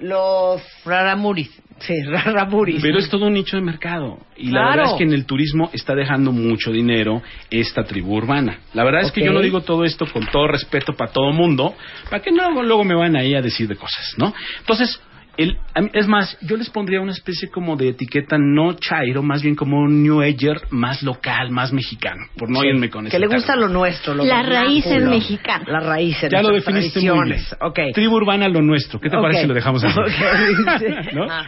los... 0.00 0.60
Raramuris. 0.84 1.50
Sí. 1.80 1.94
Pero 2.82 2.98
es 2.98 3.08
todo 3.08 3.26
un 3.26 3.34
nicho 3.34 3.56
de 3.56 3.62
mercado. 3.62 4.18
Y 4.36 4.50
la 4.50 4.70
verdad 4.70 4.92
es 4.92 4.98
que 4.98 5.04
en 5.04 5.12
el 5.12 5.26
turismo 5.26 5.70
está 5.72 5.94
dejando 5.94 6.32
mucho 6.32 6.70
dinero 6.70 7.22
esta 7.50 7.84
tribu 7.84 8.16
urbana. 8.16 8.60
La 8.74 8.84
verdad 8.84 9.02
es 9.02 9.12
que 9.12 9.24
yo 9.24 9.32
no 9.32 9.40
digo 9.40 9.62
todo 9.62 9.84
esto 9.84 10.06
con 10.06 10.26
todo 10.26 10.46
respeto 10.48 10.94
para 10.94 11.12
todo 11.12 11.32
mundo, 11.32 11.74
para 12.10 12.22
que 12.22 12.30
no 12.30 12.62
luego 12.62 12.84
me 12.84 12.94
van 12.94 13.16
ahí 13.16 13.34
a 13.34 13.42
decir 13.42 13.68
de 13.68 13.76
cosas, 13.76 14.14
¿no? 14.16 14.32
Entonces, 14.60 15.00
el, 15.38 15.56
es 15.94 16.06
más, 16.08 16.36
yo 16.42 16.56
les 16.56 16.68
pondría 16.68 17.00
una 17.00 17.12
especie 17.12 17.48
como 17.48 17.76
de 17.76 17.88
etiqueta 17.90 18.36
no 18.38 18.74
chairo, 18.74 19.22
más 19.22 19.42
bien 19.42 19.54
como 19.54 19.78
un 19.80 20.02
New 20.02 20.20
Ager 20.20 20.60
más 20.70 21.02
local, 21.02 21.50
más 21.50 21.72
mexicano, 21.72 22.20
por 22.36 22.50
no 22.50 22.62
irme 22.64 22.90
con 22.90 23.06
eso. 23.06 23.12
Que 23.16 23.18
le 23.20 23.28
gusta 23.28 23.56
lo 23.56 23.68
nuestro. 23.68 24.14
Lo 24.14 24.24
Las 24.24 24.44
raíces 24.46 25.02
mexicanas. 25.04 25.66
Las 25.68 25.86
raíces. 25.86 26.30
Ya 26.30 26.42
lo 26.42 26.52
definiste 26.52 27.00
muy 27.00 27.08
bien. 27.08 27.14
tradiciones. 27.28 27.56
Ok. 27.60 27.78
Tribu 27.94 28.16
urbana 28.16 28.48
lo 28.48 28.60
nuestro. 28.60 29.00
¿Qué 29.00 29.08
te 29.08 29.16
Ok. 29.16 29.22
parece 29.22 29.42
si 29.42 29.46
lo 29.48 29.54
dejamos 29.54 29.82
así? 29.84 29.98
Ok. 29.98 31.12
¿No? 31.14 31.26
Ah. 31.30 31.46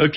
Ok. 0.00 0.16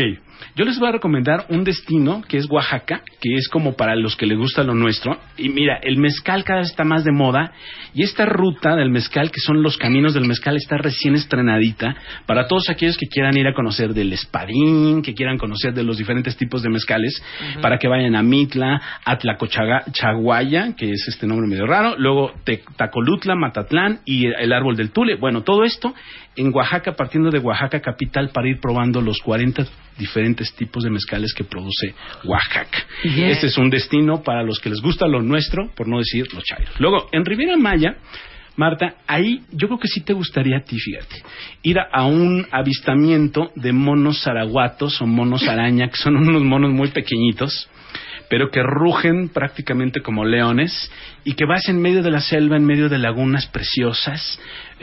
Yo 0.55 0.65
les 0.65 0.79
voy 0.79 0.89
a 0.89 0.93
recomendar 0.93 1.45
un 1.50 1.63
destino 1.63 2.21
que 2.27 2.38
es 2.38 2.47
Oaxaca, 2.50 3.01
que 3.21 3.35
es 3.35 3.47
como 3.50 3.75
para 3.75 3.95
los 3.95 4.15
que 4.15 4.25
les 4.25 4.38
gusta 4.38 4.63
lo 4.63 4.73
nuestro. 4.75 5.19
Y 5.38 5.50
mira, 5.50 5.77
el 5.81 5.97
mezcal 5.97 6.43
cada 6.43 6.59
vez 6.59 6.69
está 6.69 6.83
más 6.83 7.03
de 7.03 7.12
moda. 7.12 7.51
Y 7.93 8.03
esta 8.03 8.25
ruta 8.25 8.75
del 8.75 8.89
mezcal, 8.89 9.31
que 9.31 9.39
son 9.39 9.62
los 9.63 9.77
caminos 9.77 10.13
del 10.13 10.25
mezcal, 10.25 10.55
está 10.57 10.77
recién 10.77 11.15
estrenadita 11.15 11.95
para 12.25 12.47
todos 12.47 12.69
aquellos 12.69 12.97
que 12.97 13.07
quieran 13.07 13.38
ir 13.38 13.47
a 13.47 13.53
conocer 13.53 13.93
del 13.93 14.13
espadín, 14.13 15.01
que 15.01 15.13
quieran 15.13 15.38
conocer 15.38 15.73
de 15.73 15.83
los 15.83 15.97
diferentes 15.97 16.35
tipos 16.38 16.62
de 16.63 16.69
mezcales, 16.69 17.23
para 17.62 17.77
que 17.77 17.88
vayan 17.88 18.15
a 18.15 18.23
Mitla, 18.23 18.81
a 19.05 19.17
Tlacochaguaya, 19.17 20.75
que 20.75 20.91
es 20.91 21.07
este 21.07 21.27
nombre 21.27 21.47
medio 21.47 21.65
raro, 21.65 21.95
luego 21.97 22.33
Te- 22.43 22.63
Tacolutla, 22.77 23.35
Matatlán 23.35 24.00
y 24.05 24.25
el 24.27 24.51
árbol 24.53 24.75
del 24.75 24.91
Tule. 24.91 25.15
Bueno, 25.15 25.43
todo 25.43 25.63
esto 25.63 25.93
en 26.35 26.51
Oaxaca, 26.53 26.93
partiendo 26.93 27.29
de 27.29 27.39
Oaxaca 27.39 27.79
capital, 27.81 28.29
para 28.33 28.50
ir 28.50 28.59
probando 28.59 29.01
los 29.01 29.19
40 29.21 29.65
diferentes 29.97 30.53
tipos 30.55 30.83
de 30.83 30.89
mezcales 30.89 31.33
que 31.33 31.43
produce 31.43 31.93
Oaxaca. 32.23 32.79
Este 33.03 33.47
es 33.47 33.57
un 33.57 33.69
destino 33.69 34.23
para 34.23 34.43
los 34.43 34.59
que 34.59 34.69
les 34.69 34.81
gusta 34.81 35.07
lo 35.07 35.21
nuestro, 35.21 35.71
por 35.75 35.88
no 35.88 36.00
decir 36.00 36.25
los 36.33 36.43
chairos. 36.43 36.79
Luego, 36.79 37.09
en 37.12 37.25
Riviera 37.25 37.57
Maya, 37.57 37.97
Marta, 38.55 38.97
ahí 39.07 39.41
yo 39.51 39.67
creo 39.67 39.79
que 39.79 39.88
sí 39.88 40.01
te 40.01 40.13
gustaría 40.13 40.57
a 40.57 40.63
ti, 40.63 40.77
fíjate, 40.77 41.23
ir 41.63 41.79
a, 41.79 41.88
a 41.91 42.05
un 42.05 42.45
avistamiento 42.51 43.51
de 43.55 43.73
monos 43.73 44.21
zaraguatos 44.23 45.01
o 45.01 45.07
monos 45.07 45.47
araña, 45.47 45.89
que 45.89 45.97
son 45.97 46.17
unos 46.17 46.43
monos 46.43 46.71
muy 46.71 46.89
pequeñitos, 46.89 47.67
pero 48.29 48.50
que 48.50 48.62
rugen 48.62 49.29
prácticamente 49.29 50.01
como 50.01 50.25
leones 50.25 50.91
y 51.23 51.33
que 51.33 51.45
vas 51.45 51.67
en 51.67 51.81
medio 51.81 52.03
de 52.03 52.12
la 52.12 52.21
selva, 52.21 52.57
en 52.57 52.65
medio 52.65 52.89
de 52.89 52.97
lagunas 53.00 53.47
preciosas, 53.47 54.39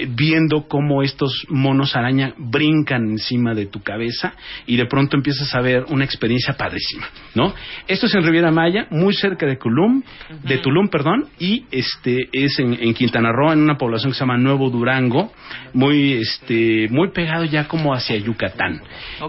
viendo 0.08 0.68
cómo 0.68 1.02
estos 1.02 1.46
monos 1.48 1.96
araña 1.96 2.34
brincan 2.36 3.10
encima 3.10 3.54
de 3.54 3.66
tu 3.66 3.82
cabeza 3.82 4.34
y 4.66 4.76
de 4.76 4.86
pronto 4.86 5.16
empiezas 5.16 5.54
a 5.54 5.60
ver 5.60 5.84
una 5.88 6.04
experiencia 6.04 6.54
padrísima, 6.54 7.08
¿no? 7.34 7.54
Esto 7.86 8.06
es 8.06 8.14
en 8.14 8.24
Riviera 8.24 8.50
Maya, 8.50 8.86
muy 8.90 9.14
cerca 9.14 9.46
de 9.46 9.56
Tulum, 9.56 10.02
de 10.44 10.58
Tulum, 10.58 10.88
perdón, 10.88 11.28
y 11.38 11.64
este 11.70 12.28
es 12.32 12.58
en, 12.58 12.74
en 12.74 12.94
Quintana 12.94 13.32
Roo, 13.32 13.52
en 13.52 13.60
una 13.60 13.76
población 13.76 14.12
que 14.12 14.18
se 14.18 14.20
llama 14.20 14.38
Nuevo 14.38 14.70
Durango, 14.70 15.32
muy 15.72 16.14
este 16.14 16.88
muy 16.90 17.10
pegado 17.10 17.44
ya 17.44 17.68
como 17.68 17.94
hacia 17.94 18.16
Yucatán. 18.16 18.82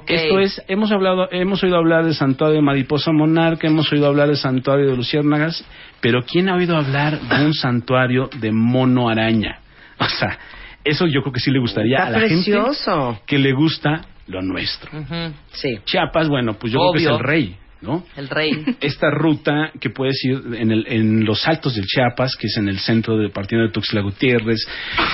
Esto 0.07 0.39
es, 0.39 0.61
hemos 0.67 0.91
hablado, 0.91 1.27
hemos 1.31 1.63
oído 1.63 1.77
hablar 1.77 2.05
del 2.05 2.15
santuario 2.15 2.55
de 2.57 2.61
Mariposa 2.61 3.11
Monarca, 3.11 3.67
hemos 3.67 3.91
oído 3.91 4.07
hablar 4.07 4.27
del 4.27 4.37
santuario 4.37 4.89
de 4.89 4.95
Luciérnagas, 4.95 5.65
pero 5.99 6.23
¿quién 6.23 6.49
ha 6.49 6.55
oído 6.55 6.75
hablar 6.75 7.19
de 7.19 7.45
un 7.45 7.53
santuario 7.53 8.29
de 8.39 8.51
mono 8.51 9.09
araña? 9.09 9.59
O 9.99 10.09
sea, 10.09 10.37
eso 10.83 11.07
yo 11.07 11.21
creo 11.21 11.33
que 11.33 11.39
sí 11.39 11.51
le 11.51 11.59
gustaría 11.59 11.97
Está 11.97 12.07
a 12.07 12.11
la 12.11 12.17
precioso. 12.19 13.05
gente 13.13 13.23
que 13.27 13.37
le 13.37 13.53
gusta 13.53 14.01
lo 14.27 14.41
nuestro. 14.41 14.97
Ujú. 14.97 15.33
Sí. 15.51 15.79
Chiapas, 15.85 16.29
bueno, 16.29 16.53
pues 16.53 16.71
yo 16.73 16.79
creo 16.79 16.93
que 16.93 16.99
es 16.99 17.05
el 17.07 17.19
rey, 17.19 17.57
¿no? 17.81 18.03
El 18.15 18.29
rey. 18.29 18.63
Esta 18.81 19.09
ruta 19.09 19.71
que 19.79 19.89
puedes 19.89 20.23
ir 20.23 20.41
en, 20.55 20.71
el, 20.71 20.85
en 20.87 21.25
los 21.25 21.45
altos 21.47 21.75
del 21.75 21.85
Chiapas, 21.85 22.35
que 22.39 22.47
es 22.47 22.55
en 22.57 22.69
el 22.69 22.79
centro 22.79 23.17
de 23.17 23.29
partiendo 23.29 23.67
de 23.67 23.73
Tuxtla 23.73 24.01
Gutiérrez, 24.01 24.65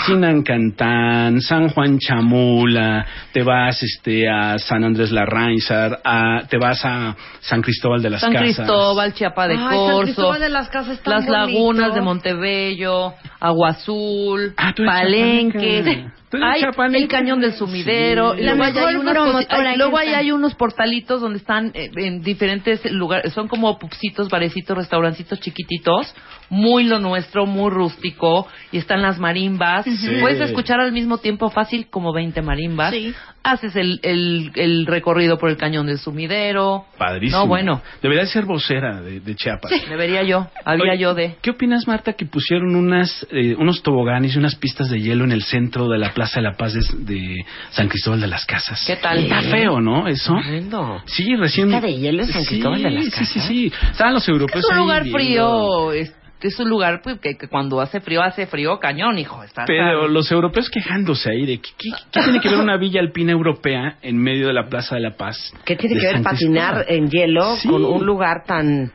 Sinancantán, 0.05 1.41
San 1.41 1.69
Juan 1.69 1.97
Chamula, 1.99 3.05
te 3.31 3.43
vas 3.43 3.81
este 3.81 4.29
a 4.29 4.57
San 4.59 4.83
Andrés 4.83 5.11
Larrainzar, 5.11 5.99
a, 6.03 6.43
te 6.47 6.57
vas 6.57 6.83
a 6.85 7.15
San 7.39 7.61
Cristóbal 7.61 8.01
de 8.01 8.09
las 8.11 8.21
San 8.21 8.33
Casas. 8.33 8.55
Cristóbal, 8.55 9.13
Chiapa 9.13 9.47
de 9.47 9.55
Ay, 9.55 9.59
San 9.87 10.01
Cristóbal 10.01 10.41
de 10.41 10.49
las 10.49 10.69
Casas 10.69 11.01
las 11.05 11.27
lagunas 11.27 11.93
de 11.95 12.01
Montebello, 12.01 13.13
Agua 13.39 13.69
Azul, 13.69 14.53
Ah, 14.57 14.73
Palenque, 14.73 16.09
hay 16.31 16.61
el 16.93 17.07
cañón 17.07 17.39
del 17.39 17.53
sumidero, 17.53 18.33
Sí. 18.33 18.41
y 18.41 18.43
La 18.43 18.55
luego, 18.55 18.63
hay, 18.87 18.95
unas 18.95 19.77
luego 19.77 20.35
unos 20.35 20.55
portalitos 20.55 21.21
donde 21.21 21.39
están 21.39 21.71
eh, 21.73 21.89
en 21.95 22.21
diferentes 22.21 22.83
lugares, 22.91 23.33
son 23.33 23.47
como 23.47 23.77
pupsitos, 23.79 24.29
barecitos, 24.29 24.77
restaurancitos 24.77 25.39
chiquititos, 25.39 26.13
muy 26.49 26.83
lo 26.83 26.99
nuestro, 26.99 27.45
muy 27.45 27.69
rústico, 27.71 28.47
y 28.71 28.77
están 28.77 29.01
las 29.01 29.19
marimbas, 29.19 29.85
Sí. 29.85 30.17
puedes 30.19 30.39
escuchar 30.41 30.79
al 30.79 30.91
mismo 30.91 31.17
tiempo 31.19 31.49
fácil 31.49 31.87
como 31.89 32.13
20 32.13 32.41
marimbas, 32.41 32.93
Sí. 32.93 33.13
haces 33.43 33.75
el, 33.77 33.99
el, 34.03 34.51
el 34.55 34.85
recorrido 34.85 35.37
por 35.37 35.49
el 35.49 35.57
cañón 35.57 35.87
del 35.87 35.97
sumidero, 35.97 36.85
Padrísimo. 36.97 37.41
No, 37.41 37.47
bueno. 37.47 37.81
Debería 38.01 38.25
ser 38.25 38.45
vocera 38.45 39.01
de, 39.01 39.19
de 39.21 39.35
Chiapas. 39.35 39.71
debería 39.89 40.23
yo, 40.23 40.47
había 40.65 40.91
Oye, 40.93 40.99
yo 41.01 41.13
de... 41.13 41.35
¿Qué 41.41 41.51
opinas, 41.51 41.87
Marta, 41.87 42.13
que 42.13 42.25
pusieron 42.25 42.75
unas, 42.75 43.25
eh, 43.31 43.55
unos 43.57 43.81
toboganes 43.83 44.35
y 44.35 44.39
unas 44.39 44.55
pistas 44.55 44.89
de 44.89 44.99
hielo 44.99 45.23
en 45.23 45.31
el 45.31 45.43
centro 45.43 45.87
de 45.87 45.97
la 45.97 46.13
Plaza 46.17 46.39
de 46.39 46.41
la 46.49 46.53
Paz 46.57 46.73
de, 46.73 46.81
de 47.13 47.45
San 47.69 47.87
Cristóbal 47.87 48.19
de 48.19 48.25
las 48.27 48.43
Casas? 48.47 48.83
¿Qué 48.87 48.95
tal? 48.95 49.19
Está 49.19 49.41
feo, 49.43 49.79
¿no? 49.79 50.07
Eso. 50.07 50.33
Horrendo. 50.33 50.99
Sí, 51.05 51.35
recién. 51.35 51.67
¿Pista 51.69 51.85
de 51.85 51.95
hielo 51.95 52.25
San 52.25 52.41
Sí, 52.41 52.47
Cristóbal 52.47 52.81
de 52.81 52.89
las 52.89 53.03
Sí, 53.05 53.11
sí, 53.11 53.17
Casas? 53.19 53.43
sí. 53.47 53.71
Estaban 53.91 54.13
los 54.15 54.27
europeos 54.27 54.65
Es 54.65 54.65
un 54.71 54.73
ahí 54.77 54.81
lugar 54.81 55.03
viendo. 55.03 55.17
frío, 55.19 55.91
es- 55.93 56.15
es 56.41 56.59
un 56.59 56.69
lugar 56.69 57.01
pues, 57.03 57.19
que, 57.19 57.35
que 57.37 57.47
cuando 57.47 57.79
hace 57.81 57.99
frío, 57.99 58.21
hace 58.23 58.47
frío 58.47 58.79
cañón, 58.79 59.19
hijo. 59.19 59.43
Está 59.43 59.65
Pero 59.65 60.07
los 60.07 60.31
europeos 60.31 60.69
quejándose 60.71 61.29
ahí 61.29 61.45
de 61.45 61.59
que, 61.59 61.69
¿qué, 61.77 61.89
qué 62.11 62.19
tiene 62.23 62.39
que 62.39 62.49
ver 62.49 62.59
una 62.59 62.77
villa 62.77 62.99
alpina 62.99 63.31
europea 63.31 63.97
en 64.01 64.17
medio 64.17 64.47
de 64.47 64.53
la 64.53 64.67
Plaza 64.69 64.95
de 64.95 65.01
la 65.01 65.15
Paz? 65.17 65.53
¿Qué 65.65 65.75
tiene 65.75 65.99
que 65.99 66.05
ver 66.07 66.13
San 66.15 66.23
patinar 66.23 66.85
Cristóbal? 66.85 66.95
en 66.97 67.09
hielo 67.11 67.55
Sí. 67.57 67.67
con 67.69 67.85
un 67.85 68.03
lugar 68.05 68.43
tan... 68.43 68.91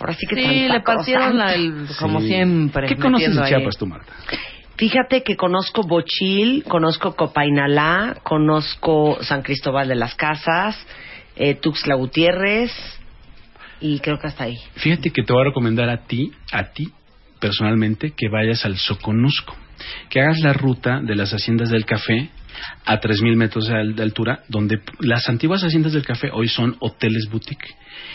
Ahora 0.00 0.14
sí 0.14 0.26
que 0.26 0.34
tan 0.36 0.44
Sí, 0.52 0.68
le 0.68 0.80
partieron 0.80 1.38
la, 1.38 1.54
el, 1.54 1.86
como 2.00 2.20
Sí. 2.20 2.26
siempre. 2.28 2.88
¿Qué 2.88 2.96
conoces 2.96 3.34
de 3.36 3.42
ahí. 3.42 3.48
Chiapas 3.50 3.76
tú, 3.76 3.86
Marta? 3.86 4.12
Fíjate 4.80 5.22
que 5.22 5.36
conozco 5.36 5.82
Bochil, 5.82 6.64
conozco 6.64 7.14
Copainalá, 7.14 8.16
conozco 8.22 9.18
San 9.20 9.42
Cristóbal 9.42 9.88
de 9.88 9.94
las 9.94 10.14
Casas, 10.14 10.74
eh, 11.36 11.54
Tuxtla 11.54 11.96
Gutiérrez 11.96 12.72
y 13.78 13.98
creo 13.98 14.18
que 14.18 14.28
hasta 14.28 14.44
ahí. 14.44 14.56
Fíjate 14.76 15.10
que 15.10 15.22
te 15.22 15.34
voy 15.34 15.42
a 15.42 15.48
recomendar 15.48 15.90
a 15.90 16.06
ti, 16.06 16.32
a 16.50 16.72
ti 16.72 16.88
personalmente, 17.38 18.14
que 18.16 18.30
vayas 18.30 18.64
al 18.64 18.78
Soconusco, 18.78 19.54
que 20.08 20.22
hagas 20.22 20.38
la 20.38 20.54
ruta 20.54 21.02
de 21.02 21.14
las 21.14 21.32
haciendas 21.32 21.68
del 21.68 21.84
café 21.84 22.30
a 22.84 23.00
3.000 23.00 23.36
metros 23.36 23.66
de, 23.66 23.74
al- 23.74 23.94
de 23.94 24.02
altura, 24.02 24.40
donde 24.48 24.80
las 25.00 25.28
antiguas 25.28 25.62
haciendas 25.62 25.92
del 25.92 26.04
café 26.04 26.28
hoy 26.32 26.48
son 26.48 26.76
hoteles 26.80 27.28
boutique. 27.30 27.74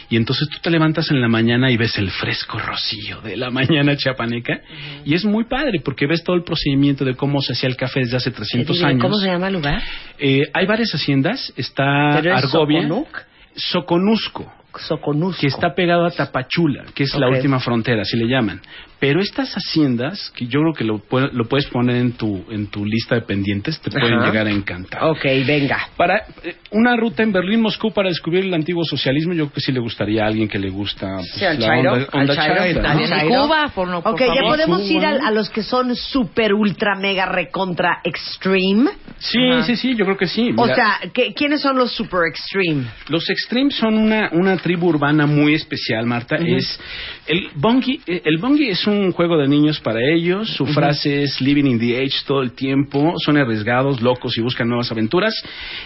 Y 0.10 0.18
entonces 0.18 0.48
tú 0.50 0.58
te 0.62 0.70
levantas 0.70 1.10
en 1.12 1.20
la 1.20 1.28
mañana 1.28 1.72
y 1.72 1.78
ves 1.78 1.98
el 1.98 2.10
fresco 2.12 2.60
rocío 2.60 3.22
de 3.22 3.38
la 3.38 3.50
mañana 3.52 3.96
chiapaneca. 3.98 4.62
Y 5.04 5.14
es 5.16 5.26
muy 5.26 5.46
padre 5.46 5.80
porque 5.84 6.06
ves 6.08 6.24
todo 6.24 6.36
el 6.36 6.44
procedimiento 6.44 7.06
de 7.06 7.16
cómo 7.16 7.42
se 7.42 7.54
hacía 7.54 7.70
el 7.70 7.76
café 7.76 8.02
desde 8.02 8.18
hace 8.18 8.32
300 8.32 8.76
Dime, 8.78 8.90
años. 8.90 9.02
¿Cómo 9.02 9.18
se 9.18 9.28
llama 9.28 9.48
el 9.48 9.54
lugar? 9.54 9.82
Eh, 10.20 10.44
hay 10.54 10.66
varias 10.66 10.92
haciendas. 10.94 11.52
Está 11.58 12.12
¿Pero 12.22 12.36
es 12.38 12.44
Argovia. 12.44 12.82
Soconuc? 12.84 13.22
Soconusco 13.56 14.52
Soconusco. 14.80 15.42
que 15.42 15.48
está 15.48 15.74
pegado 15.74 16.06
a 16.06 16.12
Tapachula, 16.12 16.86
que 16.94 17.04
es 17.04 17.14
la 17.16 17.28
Ok. 17.28 17.36
última 17.36 17.60
frontera, 17.60 18.02
así 18.04 18.18
le 18.18 18.28
llaman. 18.28 18.62
Pero 19.00 19.20
estas 19.22 19.54
haciendas, 19.54 20.32
que 20.36 20.48
yo 20.48 20.62
creo 20.62 20.74
que 20.74 20.84
lo, 20.86 21.02
lo 21.34 21.46
puedes 21.46 21.68
poner 21.68 21.98
en 21.98 22.14
tu, 22.14 22.46
en 22.50 22.68
tu 22.68 22.86
lista 22.86 23.16
de 23.16 23.22
pendientes, 23.22 23.80
te 23.82 23.92
pueden 23.92 24.14
Ajá. 24.14 24.26
llegar 24.28 24.48
a 24.48 24.52
encantar. 24.52 25.04
Ok, 25.04 25.24
venga. 25.46 25.90
Para 25.98 26.24
eh, 26.44 26.56
una 26.72 26.96
ruta 26.96 27.22
en 27.22 27.32
Berlín-Moscú 27.34 27.92
para 27.92 28.08
descubrir 28.10 28.46
el 28.46 28.54
antiguo 28.54 28.84
socialismo, 28.86 29.34
yo 29.34 29.46
creo 29.46 29.54
que 29.56 29.62
sí 29.62 29.72
le 29.74 29.82
gustaría 29.82 30.24
a 30.24 30.28
alguien 30.28 30.48
que 30.48 30.58
le 30.58 30.70
gusta 30.70 31.08
pues, 31.18 31.32
Sí, 31.34 31.46
al 31.46 31.60
la 31.60 31.68
Chairo, 31.68 31.92
onda, 31.94 32.08
al 32.12 32.22
onda 32.22 32.36
Chairo, 32.36 32.56
chaira, 32.56 32.68
está 32.68 32.94
¿no? 32.94 33.08
Chairo. 33.08 33.42
Cuba, 33.42 33.72
por, 33.76 33.88
no, 33.90 34.02
por 34.02 34.14
Ok, 34.14 34.22
ya 34.22 34.42
podemos 34.48 34.82
Cuba. 34.82 34.92
ir 34.92 35.06
a, 35.06 35.28
a 35.28 35.32
los 35.32 35.50
que 35.50 35.62
son 35.62 35.94
super, 35.96 36.54
ultra, 36.54 36.96
mega, 36.96 37.26
recontra, 37.26 38.00
extreme. 38.04 38.92
Sí, 39.20 39.38
Ajá. 39.52 39.64
sí, 39.64 39.76
sí, 39.76 39.96
yo 39.96 40.06
creo 40.06 40.18
que 40.18 40.28
sí. 40.28 40.52
O 40.56 40.64
Mira, 40.64 40.76
sea, 40.76 41.00
¿qué- 41.14 41.34
¿quiénes 41.34 41.62
son 41.62 41.78
los 41.78 41.92
super 41.92 42.22
extreme? 42.30 42.86
Los 43.10 43.30
Extremes 43.30 43.76
son 43.76 43.98
una, 43.98 44.30
una 44.32 44.54
tribu 44.66 44.88
urbana 44.88 45.28
muy 45.28 45.54
especial, 45.54 46.08
Marta. 46.08 46.38
Es 46.38 46.80
el 47.28 47.50
bongi, 47.54 48.02
eh, 48.08 48.24
el 48.26 48.40
bongi 48.40 48.70
es 48.70 48.88
un 48.88 49.12
juego 49.12 49.38
de 49.38 49.48
niños 49.48 49.80
para 49.80 50.00
ellos. 50.02 50.50
Su 50.56 50.66
frase 50.66 51.22
es 51.22 51.40
living 51.40 51.66
in 51.66 51.80
the 51.80 52.00
age 52.00 52.24
todo 52.26 52.42
el 52.42 52.54
tiempo. 52.54 53.14
Son 53.24 53.38
arriesgados, 53.38 54.02
locos 54.02 54.36
y 54.40 54.42
buscan 54.42 54.68
nuevas 54.68 54.92
aventuras. 54.92 55.36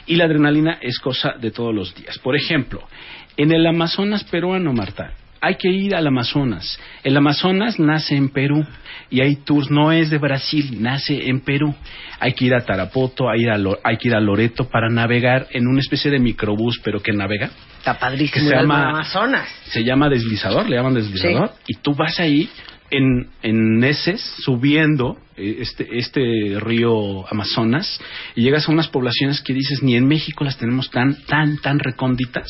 Y 0.08 0.16
la 0.16 0.24
adrenalina 0.24 0.78
es 0.82 0.98
cosa 0.98 1.34
de 1.34 1.52
todos 1.52 1.76
los 1.76 1.94
días. 1.94 2.18
Por 2.20 2.38
ejemplo, 2.38 2.88
en 3.36 3.52
el 3.52 3.68
Amazonas 3.68 4.24
peruano, 4.24 4.72
Marta. 4.72 5.12
Hay 5.42 5.56
que 5.56 5.70
ir 5.70 5.96
al 5.96 6.06
Amazonas. 6.08 6.80
El 7.04 7.16
Amazonas 7.16 7.80
nace 7.80 8.16
en 8.16 8.30
Perú 8.30 8.66
y 9.10 9.22
hay 9.22 9.38
tours, 9.38 9.72
no 9.72 9.92
es 9.92 10.10
de 10.10 10.18
Brasil, 10.18 10.78
nace 10.82 11.30
en 11.30 11.40
Perú. 11.42 11.74
Hay 12.20 12.34
que 12.34 12.46
ir 12.46 12.54
a 12.54 12.66
Tarapoto, 12.66 13.30
hay, 13.30 13.42
ir 13.44 13.50
a 13.50 13.58
Lo- 13.58 13.80
hay 13.84 13.98
que 13.98 14.10
ir 14.10 14.16
a 14.16 14.20
Loreto 14.20 14.70
para 14.70 14.90
navegar 14.90 15.48
en 15.52 15.68
una 15.68 15.80
especie 15.80 16.12
de 16.12 16.20
microbús, 16.20 16.80
pero 16.84 17.02
que 17.02 17.14
navega 17.14 17.50
Está 17.78 17.98
padrísimo. 17.98 18.34
Que 18.34 18.50
se 18.50 18.56
llama- 18.62 18.90
Amazonas. 18.90 19.48
se 19.66 19.84
llama 19.86 20.10
deslizador, 20.10 20.68
le 20.70 20.76
llaman 20.76 20.94
deslizador, 20.96 21.52
y 21.68 21.76
tú 21.76 21.96
vas 21.96 22.20
ahí 22.20 22.50
en, 22.92 23.30
en 23.44 23.84
heces 23.84 24.22
subiendo 24.40 25.18
eh, 25.38 25.58
este, 25.60 25.98
este 25.98 26.22
río 26.60 27.28
Amazonas 27.32 28.00
y 28.36 28.42
llegas 28.44 28.68
a 28.68 28.72
unas 28.72 28.88
poblaciones 28.88 29.42
que 29.42 29.54
dices 29.54 29.82
ni 29.84 29.96
en 29.96 30.08
México 30.08 30.44
las 30.44 30.58
tenemos 30.58 30.90
tan, 30.92 31.16
tan, 31.26 31.58
tan 31.58 31.80
recónditas 31.80 32.48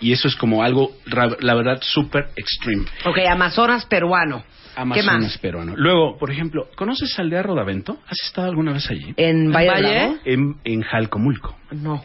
y 0.00 0.12
eso 0.12 0.28
es 0.28 0.36
como 0.36 0.62
algo, 0.62 0.92
ra- 1.06 1.36
la 1.40 1.54
verdad, 1.54 1.80
súper 1.82 2.28
extreme. 2.36 2.84
Ok, 3.04 3.18
Amazonas 3.30 3.86
peruano. 3.86 4.44
¿Qué 4.74 4.82
Amazonas 4.82 5.22
más? 5.22 5.38
peruano. 5.38 5.74
Luego, 5.76 6.16
por 6.18 6.30
ejemplo, 6.30 6.68
¿conoces 6.76 7.18
Aldea 7.18 7.42
Rodavento? 7.42 7.98
¿Has 8.06 8.18
estado 8.22 8.48
alguna 8.48 8.72
vez 8.72 8.88
allí? 8.90 9.12
¿En 9.16 9.50
Valle, 9.50 9.68
Valle? 9.70 10.16
En, 10.24 10.54
en 10.62 10.82
Jalcomulco. 10.82 11.56
No. 11.72 12.04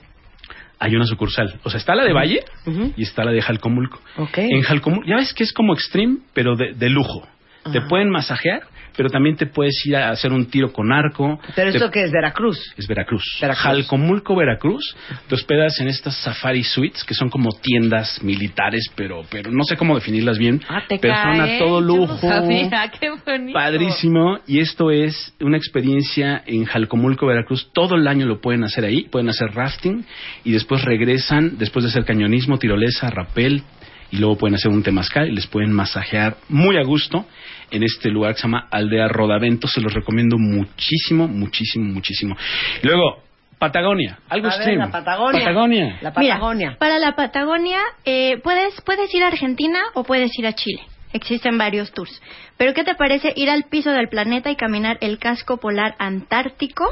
Hay 0.79 0.95
una 0.95 1.05
sucursal. 1.05 1.59
O 1.63 1.69
sea, 1.69 1.77
está 1.77 1.93
la 1.95 2.03
de 2.03 2.11
Valle 2.13 2.43
y 2.97 3.03
está 3.03 3.23
la 3.23 3.31
de 3.31 3.41
Jalcomulco. 3.43 4.01
Ok. 4.17 4.39
En 4.39 4.61
Jalcomulco, 4.63 5.07
ya 5.07 5.17
ves 5.17 5.33
que 5.35 5.43
es 5.43 5.53
como 5.53 5.73
extreme, 5.75 6.17
pero 6.33 6.55
de, 6.55 6.73
de 6.73 6.89
lujo. 6.89 7.25
Te 7.71 7.81
pueden 7.81 8.09
masajear, 8.09 8.63
pero 8.95 9.09
también 9.09 9.35
te 9.35 9.45
puedes 9.45 9.73
ir 9.85 9.95
a 9.95 10.09
hacer 10.09 10.31
un 10.31 10.45
tiro 10.47 10.71
con 10.71 10.91
arco. 10.91 11.39
¿Pero 11.55 11.69
esto 11.69 11.89
qué 11.89 12.03
es? 12.03 12.11
¿Veracruz? 12.11 12.59
Es 12.77 12.87
Veracruz. 12.87 13.23
Veracruz. 13.41 13.63
Jalcomulco, 13.63 14.35
Veracruz. 14.35 14.95
Te 15.27 15.35
hospedas 15.35 15.79
en 15.79 15.87
estas 15.87 16.15
safari 16.17 16.63
suites, 16.63 17.03
que 17.03 17.13
son 17.13 17.29
como 17.29 17.49
tiendas 17.61 18.21
militares, 18.23 18.91
pero 18.95 19.23
pero 19.29 19.51
no 19.51 19.63
sé 19.63 19.77
cómo 19.77 19.95
definirlas 19.95 20.37
bien. 20.37 20.61
Ah, 20.69 20.83
te 20.87 20.99
pero 20.99 21.15
son 21.15 21.37
cae. 21.37 21.55
a 21.55 21.59
todo 21.59 21.81
lujo. 21.81 22.17
sabía, 22.17 22.91
qué 22.99 23.09
bonito. 23.25 23.53
Padrísimo. 23.53 24.39
Y 24.45 24.59
esto 24.59 24.91
es 24.91 25.33
una 25.39 25.57
experiencia 25.57 26.43
en 26.45 26.65
Jalcomulco, 26.65 27.25
Veracruz. 27.25 27.71
Todo 27.73 27.95
el 27.95 28.07
año 28.07 28.25
lo 28.25 28.41
pueden 28.41 28.63
hacer 28.63 28.85
ahí. 28.85 29.03
Pueden 29.09 29.29
hacer 29.29 29.49
rafting 29.53 30.05
y 30.43 30.51
después 30.51 30.83
regresan, 30.83 31.57
después 31.57 31.83
de 31.83 31.89
hacer 31.89 32.05
cañonismo, 32.05 32.57
tirolesa, 32.59 33.09
rapel. 33.09 33.63
Y 34.13 34.17
luego 34.17 34.37
pueden 34.37 34.53
hacer 34.53 34.69
un 34.69 34.83
temazcal 34.83 35.27
y 35.27 35.31
les 35.33 35.47
pueden 35.47 35.71
masajear 35.73 36.37
muy 36.47 36.77
a 36.77 36.83
gusto 36.83 37.25
en 37.71 37.81
este 37.81 38.09
lugar 38.09 38.35
que 38.35 38.41
se 38.41 38.43
llama 38.47 38.67
Aldea 38.69 39.07
Rodavento. 39.07 39.67
Se 39.67 39.81
los 39.81 39.91
recomiendo 39.91 40.37
muchísimo, 40.37 41.27
muchísimo, 41.27 41.85
muchísimo. 41.91 42.35
Luego, 42.83 43.23
Patagonia. 43.57 44.19
Algo 44.29 44.49
A 44.49 44.51
ver, 44.51 44.59
extremo. 44.59 44.85
la 44.85 44.91
Patagonia. 44.91 45.39
Patagonia. 45.39 45.97
La 46.01 46.13
Mira, 46.15 46.35
Patagonia. 46.35 46.75
para 46.77 46.99
la 46.99 47.15
Patagonia 47.15 47.79
eh, 48.05 48.37
puedes, 48.43 48.79
puedes 48.81 49.11
ir 49.15 49.23
a 49.23 49.27
Argentina 49.29 49.79
o 49.95 50.03
puedes 50.03 50.37
ir 50.37 50.45
a 50.45 50.53
Chile. 50.53 50.81
Existen 51.11 51.57
varios 51.57 51.91
tours. 51.91 52.21
Pero 52.57 52.75
¿qué 52.75 52.83
te 52.83 52.93
parece 52.93 53.33
ir 53.35 53.49
al 53.49 53.63
piso 53.63 53.89
del 53.89 54.09
planeta 54.09 54.51
y 54.51 54.55
caminar 54.55 54.99
el 55.01 55.17
casco 55.17 55.57
polar 55.57 55.95
antártico? 55.97 56.85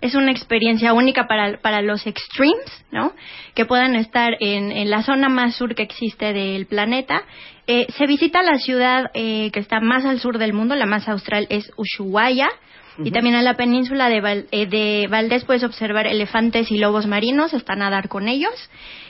Es 0.00 0.14
una 0.14 0.30
experiencia 0.30 0.92
única 0.92 1.26
para, 1.26 1.58
para 1.60 1.82
los 1.82 2.06
extremes, 2.06 2.84
¿no? 2.92 3.12
Que 3.54 3.64
puedan 3.64 3.96
estar 3.96 4.36
en, 4.40 4.70
en 4.72 4.90
la 4.90 5.02
zona 5.02 5.28
más 5.28 5.56
sur 5.56 5.74
que 5.74 5.82
existe 5.82 6.32
del 6.32 6.66
planeta. 6.66 7.22
Eh, 7.66 7.86
se 7.96 8.06
visita 8.06 8.42
la 8.42 8.58
ciudad 8.58 9.10
eh, 9.14 9.50
que 9.52 9.60
está 9.60 9.80
más 9.80 10.04
al 10.04 10.20
sur 10.20 10.38
del 10.38 10.52
mundo, 10.52 10.74
la 10.74 10.86
más 10.86 11.08
austral 11.08 11.46
es 11.50 11.70
Ushuaia. 11.76 12.48
Y 13.04 13.12
también 13.12 13.36
en 13.36 13.44
la 13.44 13.54
península 13.54 14.08
de, 14.08 14.20
Val- 14.20 14.46
eh, 14.50 14.66
de 14.66 15.06
Valdés 15.08 15.44
puedes 15.44 15.62
observar 15.62 16.08
elefantes 16.08 16.68
y 16.72 16.78
lobos 16.78 17.06
marinos, 17.06 17.54
hasta 17.54 17.76
nadar 17.76 18.08
con 18.08 18.26
ellos. 18.26 18.50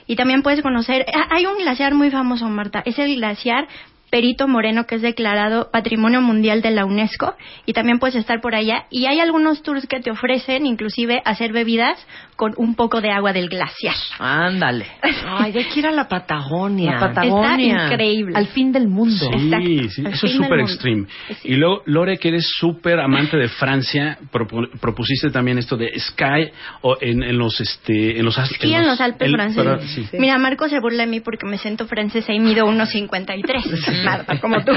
Y 0.06 0.14
también 0.16 0.42
puedes 0.42 0.60
conocer, 0.60 1.06
hay 1.30 1.46
un 1.46 1.56
glaciar 1.56 1.94
muy 1.94 2.10
famoso, 2.10 2.46
Marta, 2.50 2.82
es 2.84 2.98
el 2.98 3.16
glaciar 3.16 3.66
Perito 4.10 4.48
Moreno, 4.48 4.86
que 4.86 4.94
es 4.96 5.02
declarado 5.02 5.70
Patrimonio 5.70 6.20
Mundial 6.20 6.62
de 6.62 6.70
la 6.70 6.84
UNESCO, 6.84 7.34
y 7.66 7.72
también 7.72 7.98
puedes 7.98 8.16
estar 8.16 8.40
por 8.40 8.54
allá. 8.54 8.86
Y 8.90 9.06
hay 9.06 9.20
algunos 9.20 9.62
tours 9.62 9.86
que 9.86 10.00
te 10.00 10.10
ofrecen, 10.10 10.66
inclusive, 10.66 11.20
hacer 11.24 11.52
bebidas 11.52 11.98
con 12.36 12.54
un 12.56 12.74
poco 12.74 13.00
de 13.00 13.10
agua 13.10 13.32
del 13.32 13.48
glaciar. 13.48 13.94
Ándale. 14.18 14.86
Ay, 15.26 15.52
de 15.52 15.66
que 15.66 15.80
ir 15.80 15.86
a 15.86 15.90
la 15.92 16.08
Patagonia. 16.08 16.92
La 16.92 17.00
Patagonia. 17.00 17.74
Está 17.76 17.84
increíble. 17.94 18.32
Al 18.36 18.46
fin 18.48 18.72
del 18.72 18.88
mundo. 18.88 19.28
Sí, 19.32 19.88
sí, 19.90 20.02
eso 20.06 20.26
es 20.26 20.32
súper 20.32 20.60
extreme. 20.60 21.06
Sí. 21.28 21.34
Y 21.52 21.54
luego, 21.56 21.82
Lore, 21.86 22.16
que 22.18 22.28
eres 22.28 22.46
súper 22.58 23.00
amante 23.00 23.36
de 23.36 23.48
Francia, 23.48 24.18
propu- 24.32 24.70
propusiste 24.80 25.30
también 25.30 25.58
esto 25.58 25.76
de 25.76 25.98
Sky 25.98 26.50
o 26.82 26.96
en, 27.00 27.22
en 27.22 27.36
los 27.38 27.60
este 27.60 28.18
en 28.18 28.24
los 28.24 28.36
Sí, 28.36 28.72
en 28.72 28.86
los 28.86 29.00
Alpes 29.00 29.30
franceses. 29.32 29.90
sí. 30.10 30.16
Mira, 30.18 30.38
Marco 30.38 30.68
se 30.68 30.78
burla 30.80 31.04
de 31.04 31.10
mí 31.10 31.20
porque 31.20 31.44
me 31.46 31.58
siento 31.58 31.86
francesa 31.86 32.32
y 32.32 32.38
mido 32.40 32.66
1,53. 32.66 33.97
Marta, 34.04 34.40
como 34.40 34.64
tú. 34.64 34.72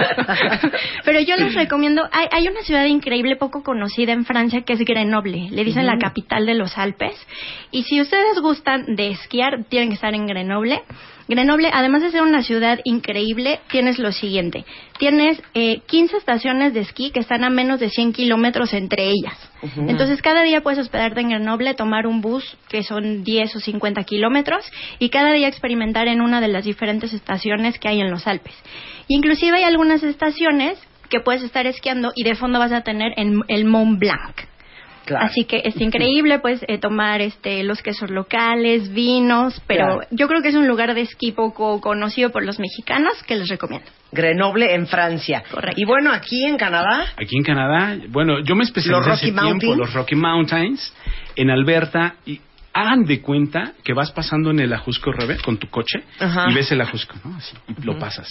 Pero 1.06 1.20
yo 1.20 1.36
les 1.38 1.54
recomiendo, 1.54 2.08
hay, 2.12 2.28
hay 2.32 2.48
una 2.48 2.62
ciudad 2.62 2.86
increíble, 2.86 3.36
poco 3.36 3.64
conocida 3.64 4.14
en 4.14 4.26
Francia, 4.26 4.62
que 4.62 4.74
es 4.74 4.80
Grenoble. 4.80 5.50
Le 5.52 5.64
dicen 5.64 5.86
la 5.86 5.98
capital 5.98 6.46
de 6.46 6.56
los 6.56 6.78
Alpes. 6.78 7.16
Y 7.72 7.84
si 7.84 8.02
ustedes 8.02 8.40
gustan 8.42 8.96
de 8.96 9.12
esquiar, 9.12 9.64
tienen 9.70 9.90
que 9.90 9.96
estar 9.96 10.14
en 10.14 10.28
Grenoble. 10.28 10.82
Grenoble, 11.28 11.70
además 11.74 12.02
de 12.02 12.12
ser 12.12 12.22
una 12.22 12.42
ciudad 12.44 12.80
increíble, 12.84 13.60
tienes 13.70 14.00
lo 14.00 14.12
siguiente. 14.12 14.66
Tienes 15.00 15.42
eh, 15.54 15.80
15 15.88 16.18
estaciones 16.18 16.74
de 16.74 16.82
esquí 16.82 17.12
que 17.12 17.20
están 17.20 17.44
a 17.44 17.50
menos 17.50 17.80
de 17.80 17.90
100 17.90 18.14
kilómetros 18.14 18.74
entre 18.74 19.10
ellas. 19.10 19.38
Entonces, 19.90 20.22
cada 20.22 20.42
día 20.42 20.62
puedes 20.62 20.80
hospedarte 20.80 21.22
en 21.22 21.30
Grenoble, 21.30 21.74
tomar 21.76 22.08
un 22.08 22.22
bus 22.22 22.58
que 22.70 22.84
son 22.84 23.24
10 23.24 23.56
o 23.56 23.60
50 23.60 24.04
kilómetros 24.04 24.66
y 25.00 25.10
cada 25.10 25.32
día 25.34 25.48
experimentar 25.48 26.08
en 26.08 26.22
una 26.22 26.42
de 26.42 26.48
las 26.48 26.66
diferentes 26.66 27.14
estaciones 27.14 27.78
que 27.80 27.88
hay 27.88 28.02
en 28.02 28.10
los 28.12 28.26
Alpes. 28.28 28.56
Inclusive 29.08 29.58
hay 29.58 29.64
algunas 29.64 30.04
estaciones 30.04 30.78
que 31.10 31.20
puedes 31.20 31.44
estar 31.44 31.68
esquiando 31.68 32.12
y 32.16 32.24
de 32.24 32.36
fondo 32.36 32.58
vas 32.60 32.72
a 32.72 32.82
tener 32.82 33.12
en- 33.18 33.42
el 33.48 33.66
Mont 33.66 34.00
Blanc. 34.00 34.36
Claro. 35.06 35.26
Así 35.26 35.46
que 35.46 35.62
es 35.66 35.76
increíble, 35.82 36.40
pues, 36.40 36.64
eh, 36.68 36.78
tomar 36.78 37.22
este 37.22 37.64
los 37.64 37.82
quesos 37.82 38.10
locales, 38.12 38.94
vinos, 38.94 39.62
pero 39.68 39.86
Claro. 39.86 40.02
yo 40.12 40.28
creo 40.28 40.42
que 40.42 40.50
es 40.50 40.56
un 40.56 40.68
lugar 40.68 40.94
de 40.94 41.02
esquí 41.02 41.32
poco 41.32 41.82
conocido 41.82 42.30
por 42.32 42.44
los 42.46 42.60
mexicanos 42.60 43.14
que 43.28 43.36
les 43.36 43.50
recomiendo. 43.50 43.88
Grenoble 44.12 44.74
en 44.76 44.88
Francia. 44.88 45.44
Correcto. 45.50 45.80
Y 45.82 45.86
bueno, 45.86 46.12
aquí 46.12 46.44
en 46.46 46.58
Canadá, 46.58 47.06
Aquí 47.18 47.38
en 47.38 47.44
Canadá, 47.44 47.98
bueno, 48.10 48.40
yo 48.42 48.56
me 48.56 48.64
especialicé 48.64 48.98
Los 49.00 49.06
Rocky 49.08 49.14
hace 49.14 49.32
tiempo 49.32 49.44
Mountains. 49.46 49.78
los 49.78 49.94
Rocky 49.94 50.16
Mountains, 50.16 50.94
en 51.36 51.50
Alberta, 51.50 52.16
y 52.26 52.40
hagan 52.74 53.06
de 53.06 53.22
cuenta 53.22 53.74
que 53.84 53.94
vas 53.94 54.12
pasando 54.12 54.52
en 54.52 54.60
el 54.60 54.74
Ajusco 54.74 55.12
Rebe 55.12 55.38
con 55.40 55.58
tu 55.58 55.68
coche 55.68 56.04
Ajá. 56.20 56.48
y 56.50 56.54
ves 56.54 56.72
el 56.72 56.82
Ajusco, 56.82 57.16
¿no? 57.24 57.36
Así, 57.36 57.56
y 57.68 57.82
lo 57.84 58.00
pasas. 58.00 58.28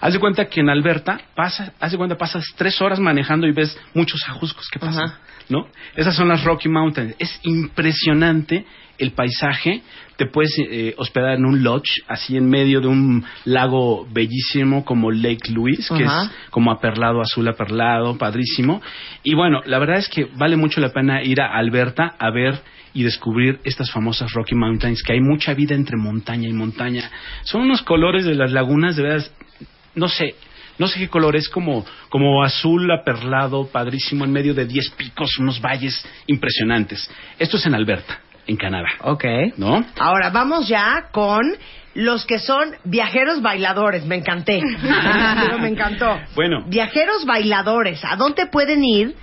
Haz 0.00 0.12
de 0.12 0.20
cuenta 0.20 0.46
que 0.46 0.60
en 0.60 0.68
Alberta, 0.68 1.20
pasas, 1.34 1.72
haz 1.80 1.92
de 1.92 1.98
cuenta, 1.98 2.16
pasas 2.16 2.44
tres 2.56 2.80
horas 2.80 2.98
manejando 2.98 3.46
y 3.46 3.52
ves 3.52 3.78
muchos 3.94 4.20
Ajuscos 4.28 4.68
que 4.68 4.78
pasan. 4.78 5.14
¿no? 5.48 5.66
Esas 5.96 6.16
son 6.16 6.28
las 6.28 6.42
Rocky 6.44 6.68
Mountains. 6.68 7.14
Es 7.18 7.38
impresionante 7.42 8.64
el 8.98 9.12
paisaje. 9.12 9.82
Te 10.16 10.26
puedes 10.26 10.54
eh, 10.58 10.94
hospedar 10.96 11.34
en 11.34 11.44
un 11.44 11.62
lodge, 11.62 12.02
así 12.06 12.36
en 12.36 12.48
medio 12.48 12.80
de 12.80 12.86
un 12.86 13.24
lago 13.44 14.06
bellísimo 14.10 14.84
como 14.84 15.10
Lake 15.10 15.50
Louise, 15.50 15.92
que 15.94 16.04
es 16.04 16.30
como 16.50 16.70
aperlado, 16.70 17.20
azul 17.20 17.48
aperlado, 17.48 18.16
padrísimo. 18.16 18.80
Y 19.22 19.34
bueno, 19.34 19.60
la 19.66 19.78
verdad 19.78 19.98
es 19.98 20.08
que 20.08 20.26
vale 20.36 20.56
mucho 20.56 20.80
la 20.80 20.90
pena 20.90 21.22
ir 21.22 21.40
a 21.40 21.56
Alberta 21.56 22.14
a 22.18 22.30
ver 22.30 22.60
y 22.94 23.02
descubrir 23.02 23.60
estas 23.64 23.90
famosas 23.90 24.32
Rocky 24.32 24.54
Mountains, 24.54 25.02
que 25.02 25.12
hay 25.12 25.20
mucha 25.20 25.52
vida 25.52 25.74
entre 25.74 25.96
montaña 25.96 26.48
y 26.48 26.52
montaña. 26.52 27.10
Son 27.42 27.60
unos 27.62 27.82
colores 27.82 28.24
de 28.24 28.34
las 28.34 28.52
lagunas, 28.52 28.96
de 28.96 29.02
veras, 29.02 29.32
no 29.94 30.08
sé, 30.08 30.36
no 30.78 30.88
sé 30.88 31.00
qué 31.00 31.08
color, 31.08 31.36
es 31.36 31.48
como, 31.48 31.84
como 32.08 32.42
azul 32.42 32.90
aperlado, 32.90 33.66
padrísimo, 33.66 34.24
en 34.24 34.32
medio 34.32 34.54
de 34.54 34.64
10 34.64 34.90
picos, 34.90 35.38
unos 35.38 35.60
valles 35.60 36.04
impresionantes. 36.26 37.10
Esto 37.38 37.56
es 37.56 37.66
en 37.66 37.74
Alberta, 37.74 38.20
en 38.46 38.56
Canadá. 38.56 38.88
ok. 39.00 39.24
¿No? 39.56 39.84
Ahora 39.98 40.30
vamos 40.30 40.68
ya 40.68 41.08
con 41.12 41.42
los 41.94 42.26
que 42.26 42.38
son 42.38 42.74
viajeros 42.84 43.40
bailadores. 43.40 44.04
Me 44.04 44.16
encanté. 44.16 44.60
Pero 45.40 45.58
me 45.58 45.68
encantó. 45.68 46.18
Bueno. 46.34 46.64
Viajeros 46.68 47.24
bailadores. 47.24 48.04
¿A 48.04 48.16
dónde 48.16 48.46
pueden 48.46 48.84
ir 48.84 49.14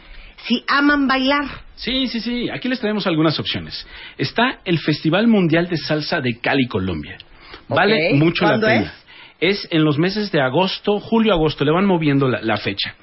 si 0.47 0.63
aman 0.67 1.07
bailar? 1.07 1.45
Sí, 1.75 2.07
sí, 2.07 2.19
sí. 2.19 2.49
Aquí 2.49 2.69
les 2.69 2.79
traemos 2.79 3.07
algunas 3.07 3.39
opciones. 3.39 3.85
Está 4.17 4.59
el 4.65 4.79
Festival 4.79 5.27
Mundial 5.27 5.67
de 5.67 5.77
Salsa 5.77 6.21
de 6.21 6.39
Cali, 6.39 6.67
Colombia. 6.67 7.17
Vale 7.67 8.13
mucho 8.13 8.43
la 8.43 8.51
¿Cuándo 8.51 8.67
pena. 8.67 8.81
es? 8.81 9.00
Es 9.41 9.67
en 9.71 9.83
los 9.83 9.97
meses 9.97 10.31
de 10.31 10.39
agosto, 10.39 10.99
julio, 10.99 11.33
agosto, 11.33 11.65
le 11.65 11.71
van 11.71 11.85
moviendo 11.85 12.29
la, 12.29 12.41
la 12.41 12.57
fecha. 12.57 12.95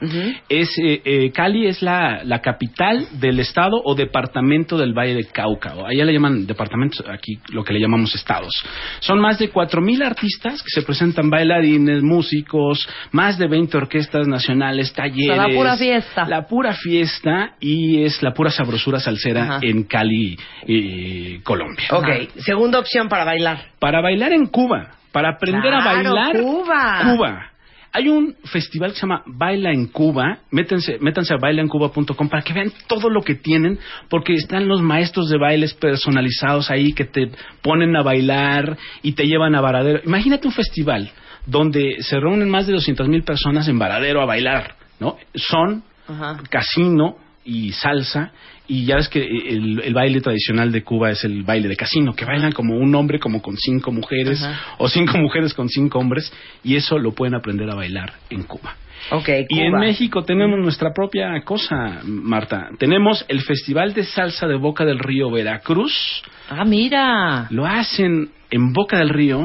Es 0.49 0.71
eh, 0.79 1.03
eh, 1.05 1.33
Cali 1.33 1.67
es 1.67 1.83
la, 1.83 2.23
la 2.25 2.41
capital 2.41 3.09
del 3.21 3.41
estado 3.41 3.83
o 3.85 3.95
departamento 3.97 4.79
del 4.79 4.93
Valle 4.93 5.15
de 5.17 5.25
Cauca. 5.25 5.75
o 5.75 5.85
Allá 5.87 6.05
le 6.05 6.13
llaman 6.13 6.47
departamentos, 6.47 7.05
aquí 7.09 7.41
lo 7.49 7.65
que 7.65 7.73
le 7.73 7.81
llamamos 7.81 8.15
estados. 8.15 8.53
Son 9.01 9.19
más 9.19 9.39
de 9.41 9.53
4.000 9.53 10.05
artistas 10.05 10.63
que 10.63 10.71
se 10.71 10.83
presentan, 10.83 11.29
bailarines, 11.29 12.03
músicos, 12.03 12.89
más 13.11 13.37
de 13.37 13.49
20 13.49 13.77
orquestas 13.77 14.29
nacionales, 14.29 14.93
talleres. 14.93 15.37
la 15.37 15.49
pura 15.49 15.77
fiesta. 15.77 16.25
La 16.29 16.47
pura 16.47 16.73
fiesta 16.73 17.57
y 17.59 18.05
es 18.05 18.23
la 18.23 18.33
pura 18.33 18.51
sabrosura 18.51 19.01
salsera 19.01 19.59
en 19.61 19.83
Cali, 19.85 20.39
eh, 20.67 21.41
Colombia. 21.43 21.89
Ok. 21.91 22.31
Segunda 22.45 22.79
opción 22.79 23.09
para 23.09 23.25
bailar. 23.25 23.73
Para 23.81 24.01
bailar 24.01 24.33
en 24.33 24.47
Cuba, 24.47 24.93
para 25.19 25.31
aprender 25.31 25.75
a 25.75 25.85
bailar. 25.85 26.41
Cuba. 26.41 27.01
Cuba. 27.03 27.51
Hay 27.93 28.09
un 28.09 28.37
festival 28.45 28.91
que 28.93 28.97
se 28.97 29.03
llama 29.03 29.25
Baila 29.27 29.73
en 29.73 29.89
Cuba. 29.89 30.39
Métanse, 30.53 30.99
métanse 31.01 31.35
a 31.35 31.39
bailaencuba.com 31.39 32.29
para 32.29 32.43
que 32.43 32.53
vean 32.53 32.71
todo 32.87 33.11
lo 33.11 33.23
que 33.23 33.35
tienen, 33.35 33.81
porque 34.09 34.35
están 34.35 34.69
los 34.69 34.81
maestros 34.81 35.29
de 35.29 35.37
bailes 35.37 35.75
personalizados 35.75 36.71
ahí 36.71 36.93
que 36.93 37.05
te 37.05 37.33
ponen 37.63 37.97
a 37.97 38.03
bailar 38.03 38.77
y 39.03 39.13
te 39.13 39.25
llevan 39.27 39.57
a 39.57 39.61
Varadero. 39.61 40.03
Imagínate 40.05 40.47
un 40.47 40.53
festival 40.53 41.11
donde 41.47 41.97
se 42.01 42.21
reúnen 42.21 42.49
más 42.49 42.69
de 42.69 42.75
200 42.75 43.09
mil 43.09 43.25
personas 43.25 43.67
en 43.67 43.77
Varadero 43.77 44.23
a 44.23 44.27
bailar, 44.27 44.77
¿no? 45.01 45.17
Son 45.35 45.83
Ajá. 46.07 46.39
casino 46.49 47.17
y 47.49 47.73
salsa 47.73 48.31
y 48.67 48.85
ya 48.85 48.97
ves 48.97 49.09
que 49.09 49.23
el, 49.23 49.81
el 49.83 49.95
baile 49.95 50.21
tradicional 50.21 50.71
de 50.71 50.85
Cuba 50.85 51.11
es 51.11 51.25
el 51.25 51.43
baile 51.43 51.67
de 51.69 51.77
casino 51.77 52.15
que 52.15 52.27
bailan 52.27 52.53
como 52.53 52.77
un 52.77 52.95
hombre 52.95 53.19
como 53.19 53.41
con 53.41 53.57
cinco 53.57 53.91
mujeres 53.91 54.43
Ajá. 54.43 54.75
o 54.77 54.89
cinco 54.89 55.17
mujeres 55.17 55.55
con 55.55 55.71
cinco 55.71 55.99
hombres 55.99 56.31
y 56.63 56.77
eso 56.77 56.99
lo 56.99 57.13
pueden 57.13 57.35
aprender 57.35 57.71
a 57.71 57.75
bailar 57.75 58.13
en 58.29 58.43
Cuba. 58.43 58.77
Ok, 59.11 59.29
Y 59.49 59.61
en. 59.61 59.73
México 59.73 60.25
tenemos 60.25 60.59
nuestra 60.59 60.93
propia 60.93 61.41
cosa, 61.43 62.01
Marta. 62.05 62.69
Tenemos 62.79 63.25
el 63.29 63.41
Festival 63.41 63.95
de 63.95 64.05
Salsa 64.05 64.47
de 64.47 64.57
Boca 64.57 64.85
del 64.85 64.99
Río 64.99 65.31
Veracruz. 65.31 66.23
Ah, 66.51 66.65
mira. 66.65 67.47
Lo 67.51 67.65
hacen 67.65 68.31
en 68.51 68.73
Boca 68.73 68.99
del 68.99 69.09
Río, 69.09 69.45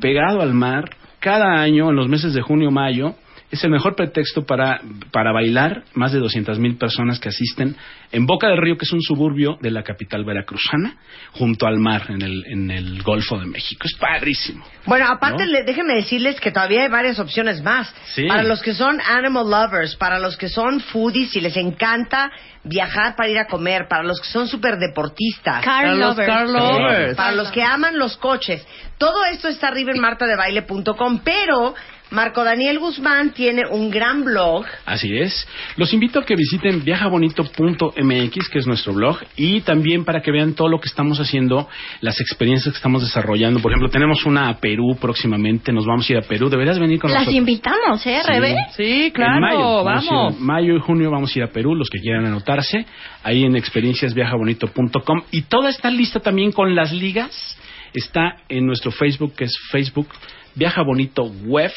pegado 0.00 0.40
al 0.40 0.54
mar, 0.54 0.90
cada 1.20 1.60
año 1.60 1.90
en 1.90 1.96
los 1.96 2.08
meses 2.08 2.32
de 2.34 2.40
junio 2.40 2.70
mayo. 2.70 3.14
Es 3.50 3.62
el 3.62 3.70
mejor 3.70 3.94
pretexto 3.94 4.44
para, 4.44 4.80
para 5.12 5.30
bailar. 5.32 5.84
Más 5.94 6.12
de 6.12 6.18
200 6.18 6.58
mil 6.58 6.76
personas 6.76 7.20
que 7.20 7.28
asisten 7.28 7.76
en 8.10 8.26
Boca 8.26 8.48
del 8.48 8.58
Río, 8.58 8.76
que 8.76 8.84
es 8.84 8.92
un 8.92 9.00
suburbio 9.02 9.58
de 9.60 9.70
la 9.70 9.82
capital 9.84 10.24
veracruzana, 10.24 10.96
junto 11.32 11.66
al 11.66 11.78
mar, 11.78 12.06
en 12.08 12.22
el, 12.22 12.44
en 12.46 12.70
el 12.70 13.02
Golfo 13.02 13.38
de 13.38 13.46
México. 13.46 13.86
Es 13.86 13.94
padrísimo. 13.96 14.64
Bueno, 14.86 15.06
aparte, 15.08 15.44
¿No? 15.46 15.52
le- 15.52 15.62
déjenme 15.64 15.94
decirles 15.94 16.40
que 16.40 16.50
todavía 16.50 16.82
hay 16.82 16.88
varias 16.88 17.18
opciones 17.20 17.62
más. 17.62 17.94
Sí. 18.14 18.26
Para 18.26 18.42
los 18.42 18.60
que 18.60 18.74
son 18.74 19.00
animal 19.00 19.48
lovers, 19.48 19.94
para 19.96 20.18
los 20.18 20.36
que 20.36 20.48
son 20.48 20.80
foodies 20.80 21.36
y 21.36 21.40
les 21.40 21.56
encanta 21.56 22.32
viajar 22.64 23.14
para 23.14 23.28
ir 23.28 23.38
a 23.38 23.46
comer, 23.46 23.86
para 23.88 24.02
los 24.02 24.20
que 24.20 24.26
son 24.28 24.48
súper 24.48 24.78
deportistas. 24.78 25.62
Car 25.64 25.82
Para 25.84 25.94
los 25.94 26.08
lovers. 26.16 26.26
car 26.28 26.48
lovers. 26.48 27.14
Para 27.16 27.32
los 27.32 27.52
que 27.52 27.62
aman 27.62 27.98
los 27.98 28.16
coches. 28.16 28.66
Todo 28.98 29.24
esto 29.26 29.48
está 29.48 29.68
arriba 29.68 29.92
en 29.92 30.00
martadebaile.com, 30.00 31.20
pero 31.24 31.74
Marco 32.14 32.44
Daniel 32.44 32.78
Guzmán 32.78 33.32
tiene 33.32 33.62
un 33.68 33.90
gran 33.90 34.22
blog. 34.22 34.64
Así 34.86 35.16
es. 35.18 35.46
Los 35.76 35.92
invito 35.92 36.20
a 36.20 36.24
que 36.24 36.36
visiten 36.36 36.84
viajabonito.mx, 36.84 38.48
que 38.48 38.58
es 38.58 38.66
nuestro 38.68 38.94
blog, 38.94 39.18
y 39.36 39.62
también 39.62 40.04
para 40.04 40.22
que 40.22 40.30
vean 40.30 40.54
todo 40.54 40.68
lo 40.68 40.78
que 40.80 40.88
estamos 40.88 41.18
haciendo, 41.18 41.68
las 42.00 42.20
experiencias 42.20 42.72
que 42.72 42.76
estamos 42.76 43.02
desarrollando. 43.02 43.58
Por 43.60 43.72
ejemplo, 43.72 43.90
tenemos 43.90 44.24
una 44.26 44.48
a 44.48 44.58
Perú 44.60 44.96
próximamente, 45.00 45.72
nos 45.72 45.86
vamos 45.86 46.08
a 46.08 46.12
ir 46.12 46.18
a 46.18 46.22
Perú. 46.22 46.48
Deberías 46.48 46.78
venir 46.78 47.00
con 47.00 47.10
Las 47.10 47.26
nosotros. 47.26 47.36
invitamos, 47.36 48.06
¿eh, 48.06 48.20
Rebe? 48.24 48.56
Sí, 48.76 49.10
claro, 49.12 49.34
En 49.34 49.40
mayo, 49.40 49.84
vamos. 49.84 50.40
mayo 50.40 50.76
y 50.76 50.80
junio 50.80 51.10
vamos 51.10 51.34
a 51.34 51.38
ir 51.40 51.44
a 51.44 51.48
Perú, 51.48 51.74
los 51.74 51.90
que 51.90 51.98
quieran 51.98 52.24
anotarse, 52.26 52.86
ahí 53.24 53.42
en 53.44 53.56
experienciasviajabonito.com. 53.56 55.22
Y 55.32 55.42
toda 55.42 55.70
está 55.70 55.90
lista 55.90 56.20
también 56.20 56.52
con 56.52 56.76
las 56.76 56.92
ligas. 56.92 57.58
Está 57.92 58.36
en 58.48 58.66
nuestro 58.66 58.90
Facebook, 58.90 59.34
que 59.36 59.44
es 59.44 59.56
Facebook 59.70 60.08
Viaja 60.56 60.82
Bonito 60.82 61.24
Web, 61.46 61.72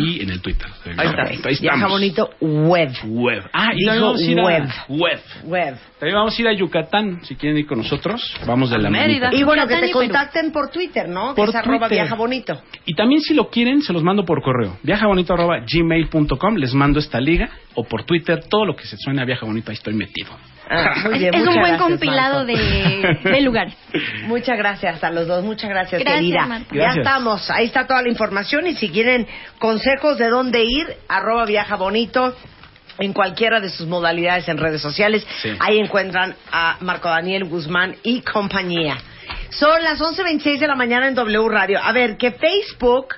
y 0.00 0.22
en 0.22 0.30
el 0.30 0.40
Twitter. 0.40 0.66
Ahí 0.96 1.06
está. 1.08 1.48
Ahí 1.48 1.56
Viaja 1.60 1.86
bonito 1.88 2.30
web. 2.40 2.90
Web. 3.06 3.42
Ah, 3.52 3.72
y 3.76 3.84
también 3.84 4.02
vamos 4.02 4.20
a 4.20 4.24
ir 4.24 4.40
a- 4.40 4.44
web. 4.44 4.64
web. 4.88 5.20
Web. 5.44 5.76
También 5.98 6.16
vamos 6.16 6.38
a 6.38 6.42
ir 6.42 6.48
a 6.48 6.52
Yucatán, 6.54 7.24
si 7.24 7.36
quieren 7.36 7.58
ir 7.58 7.66
con 7.66 7.78
nosotros. 7.78 8.22
Vamos 8.46 8.70
de 8.70 8.78
la 8.78 8.88
Mérida. 8.90 9.26
manita. 9.26 9.38
Y 9.40 9.44
bueno, 9.44 9.66
que 9.66 9.76
te 9.76 9.90
contacten 9.90 10.52
por 10.52 10.70
Twitter, 10.70 11.08
¿no? 11.08 11.34
Por 11.34 11.46
que 11.46 11.50
es 11.50 11.56
arroba 11.56 11.88
Twitter. 11.88 12.04
viaja 12.04 12.14
bonito. 12.14 12.60
Y 12.86 12.94
también 12.94 13.20
si 13.20 13.34
lo 13.34 13.48
quieren, 13.50 13.82
se 13.82 13.92
los 13.92 14.02
mando 14.02 14.24
por 14.24 14.42
correo. 14.42 14.78
Viajabonito.gmail.com, 14.82 16.54
les 16.56 16.74
mando 16.74 16.98
esta 17.00 17.20
liga. 17.20 17.48
O 17.74 17.84
por 17.84 18.04
Twitter, 18.04 18.42
todo 18.48 18.64
lo 18.64 18.76
que 18.76 18.86
se 18.86 18.96
suene 18.96 19.20
a 19.22 19.24
Viaja 19.24 19.44
Bonito, 19.46 19.70
ahí 19.70 19.74
estoy 19.76 19.94
metido. 19.94 20.30
Ah, 20.68 20.94
muy 21.04 21.14
Es, 21.14 21.18
bien, 21.20 21.34
es 21.34 21.40
un 21.40 21.46
buen 21.46 21.58
gracias, 21.60 21.80
compilado 21.82 22.44
de, 22.44 23.18
de 23.22 23.40
lugares. 23.42 23.74
Muchas 24.24 24.56
gracias 24.56 25.02
a 25.04 25.10
los 25.10 25.26
dos, 25.26 25.44
muchas 25.44 25.68
gracias, 25.70 26.00
Gracias, 26.02 26.20
querida. 26.20 26.46
Marta. 26.46 26.74
Ya 26.74 26.92
estamos, 26.96 27.50
ahí 27.50 27.66
está 27.66 27.86
toda 27.86 28.02
la 28.02 28.08
información 28.08 28.66
y 28.66 28.74
si 28.74 28.88
quieren 28.88 29.26
consejos 29.58 30.18
de 30.18 30.28
dónde 30.28 30.64
ir, 30.64 30.86
arroba 31.08 31.44
viaja 31.44 31.76
bonito 31.76 32.34
en 32.98 33.12
cualquiera 33.12 33.60
de 33.60 33.68
sus 33.70 33.86
modalidades 33.88 34.48
en 34.48 34.56
redes 34.56 34.80
sociales, 34.80 35.26
Sí. 35.42 35.50
ahí 35.60 35.78
encuentran 35.78 36.34
a 36.52 36.76
Marco 36.80 37.08
Daniel 37.08 37.44
Guzmán 37.44 37.96
y 38.02 38.20
compañía. 38.22 38.96
Son 39.50 39.82
las 39.82 40.00
11.26 40.00 40.58
de 40.60 40.66
la 40.68 40.74
mañana 40.76 41.08
en 41.08 41.14
W 41.14 41.48
Radio. 41.48 41.80
A 41.82 41.92
ver, 41.92 42.16
que 42.16 42.30
Facebook... 42.32 43.14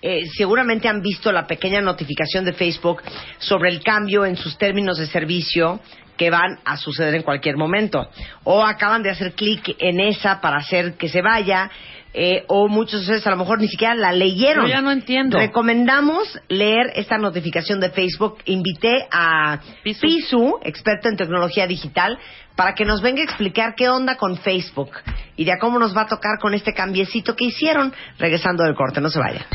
eh, 0.00 0.26
seguramente 0.36 0.86
han 0.88 1.02
visto 1.02 1.32
la 1.32 1.44
pequeña 1.46 1.80
notificación 1.80 2.44
de 2.44 2.52
Facebook 2.52 3.02
sobre 3.38 3.68
el 3.70 3.82
cambio 3.82 4.24
en 4.24 4.36
sus 4.36 4.56
términos 4.56 4.96
de 4.98 5.06
servicio 5.06 5.80
que 6.18 6.28
van 6.28 6.58
a 6.66 6.76
suceder 6.76 7.14
en 7.14 7.22
cualquier 7.22 7.56
momento. 7.56 8.10
O 8.44 8.62
acaban 8.62 9.02
de 9.02 9.10
hacer 9.10 9.32
clic 9.32 9.74
en 9.78 10.00
esa 10.00 10.42
para 10.42 10.58
hacer 10.58 10.94
que 10.98 11.08
se 11.08 11.22
vaya, 11.22 11.70
eh, 12.12 12.44
o 12.48 12.68
muchos 12.68 13.00
de 13.00 13.00
ustedes 13.00 13.26
a 13.26 13.30
lo 13.30 13.36
mejor 13.36 13.60
ni 13.60 13.68
siquiera 13.68 13.94
la 13.94 14.12
leyeron. 14.12 14.66
Yo 14.66 14.72
ya 14.72 14.80
no 14.80 14.90
entiendo. 14.90 15.38
Recomendamos 15.38 16.40
leer 16.48 16.92
esta 16.96 17.16
notificación 17.16 17.80
de 17.80 17.90
Facebook. 17.90 18.38
Invité 18.46 19.06
a 19.10 19.60
Pisu. 19.82 20.00
Pisu, 20.00 20.58
experta 20.62 21.08
en 21.08 21.16
tecnología 21.16 21.66
digital, 21.66 22.18
para 22.56 22.74
que 22.74 22.84
nos 22.84 23.02
venga 23.02 23.20
a 23.20 23.24
explicar 23.24 23.74
qué 23.76 23.88
onda 23.88 24.16
con 24.16 24.36
Facebook 24.38 24.90
y 25.36 25.44
de 25.44 25.52
a 25.52 25.58
cómo 25.58 25.78
nos 25.78 25.96
va 25.96 26.02
a 26.02 26.06
tocar 26.06 26.38
con 26.40 26.54
este 26.54 26.72
cambiecito 26.74 27.36
que 27.36 27.44
hicieron 27.44 27.94
regresando 28.18 28.64
del 28.64 28.74
corte. 28.74 29.00
No 29.00 29.10
se 29.10 29.20
vaya. 29.20 29.46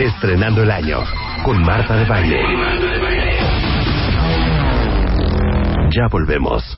Estrenando 0.00 0.62
el 0.62 0.70
año 0.70 1.29
con 1.44 1.62
Marta 1.62 1.96
de 1.96 2.04
Baile. 2.04 2.40
Ya 5.90 6.06
volvemos. 6.10 6.62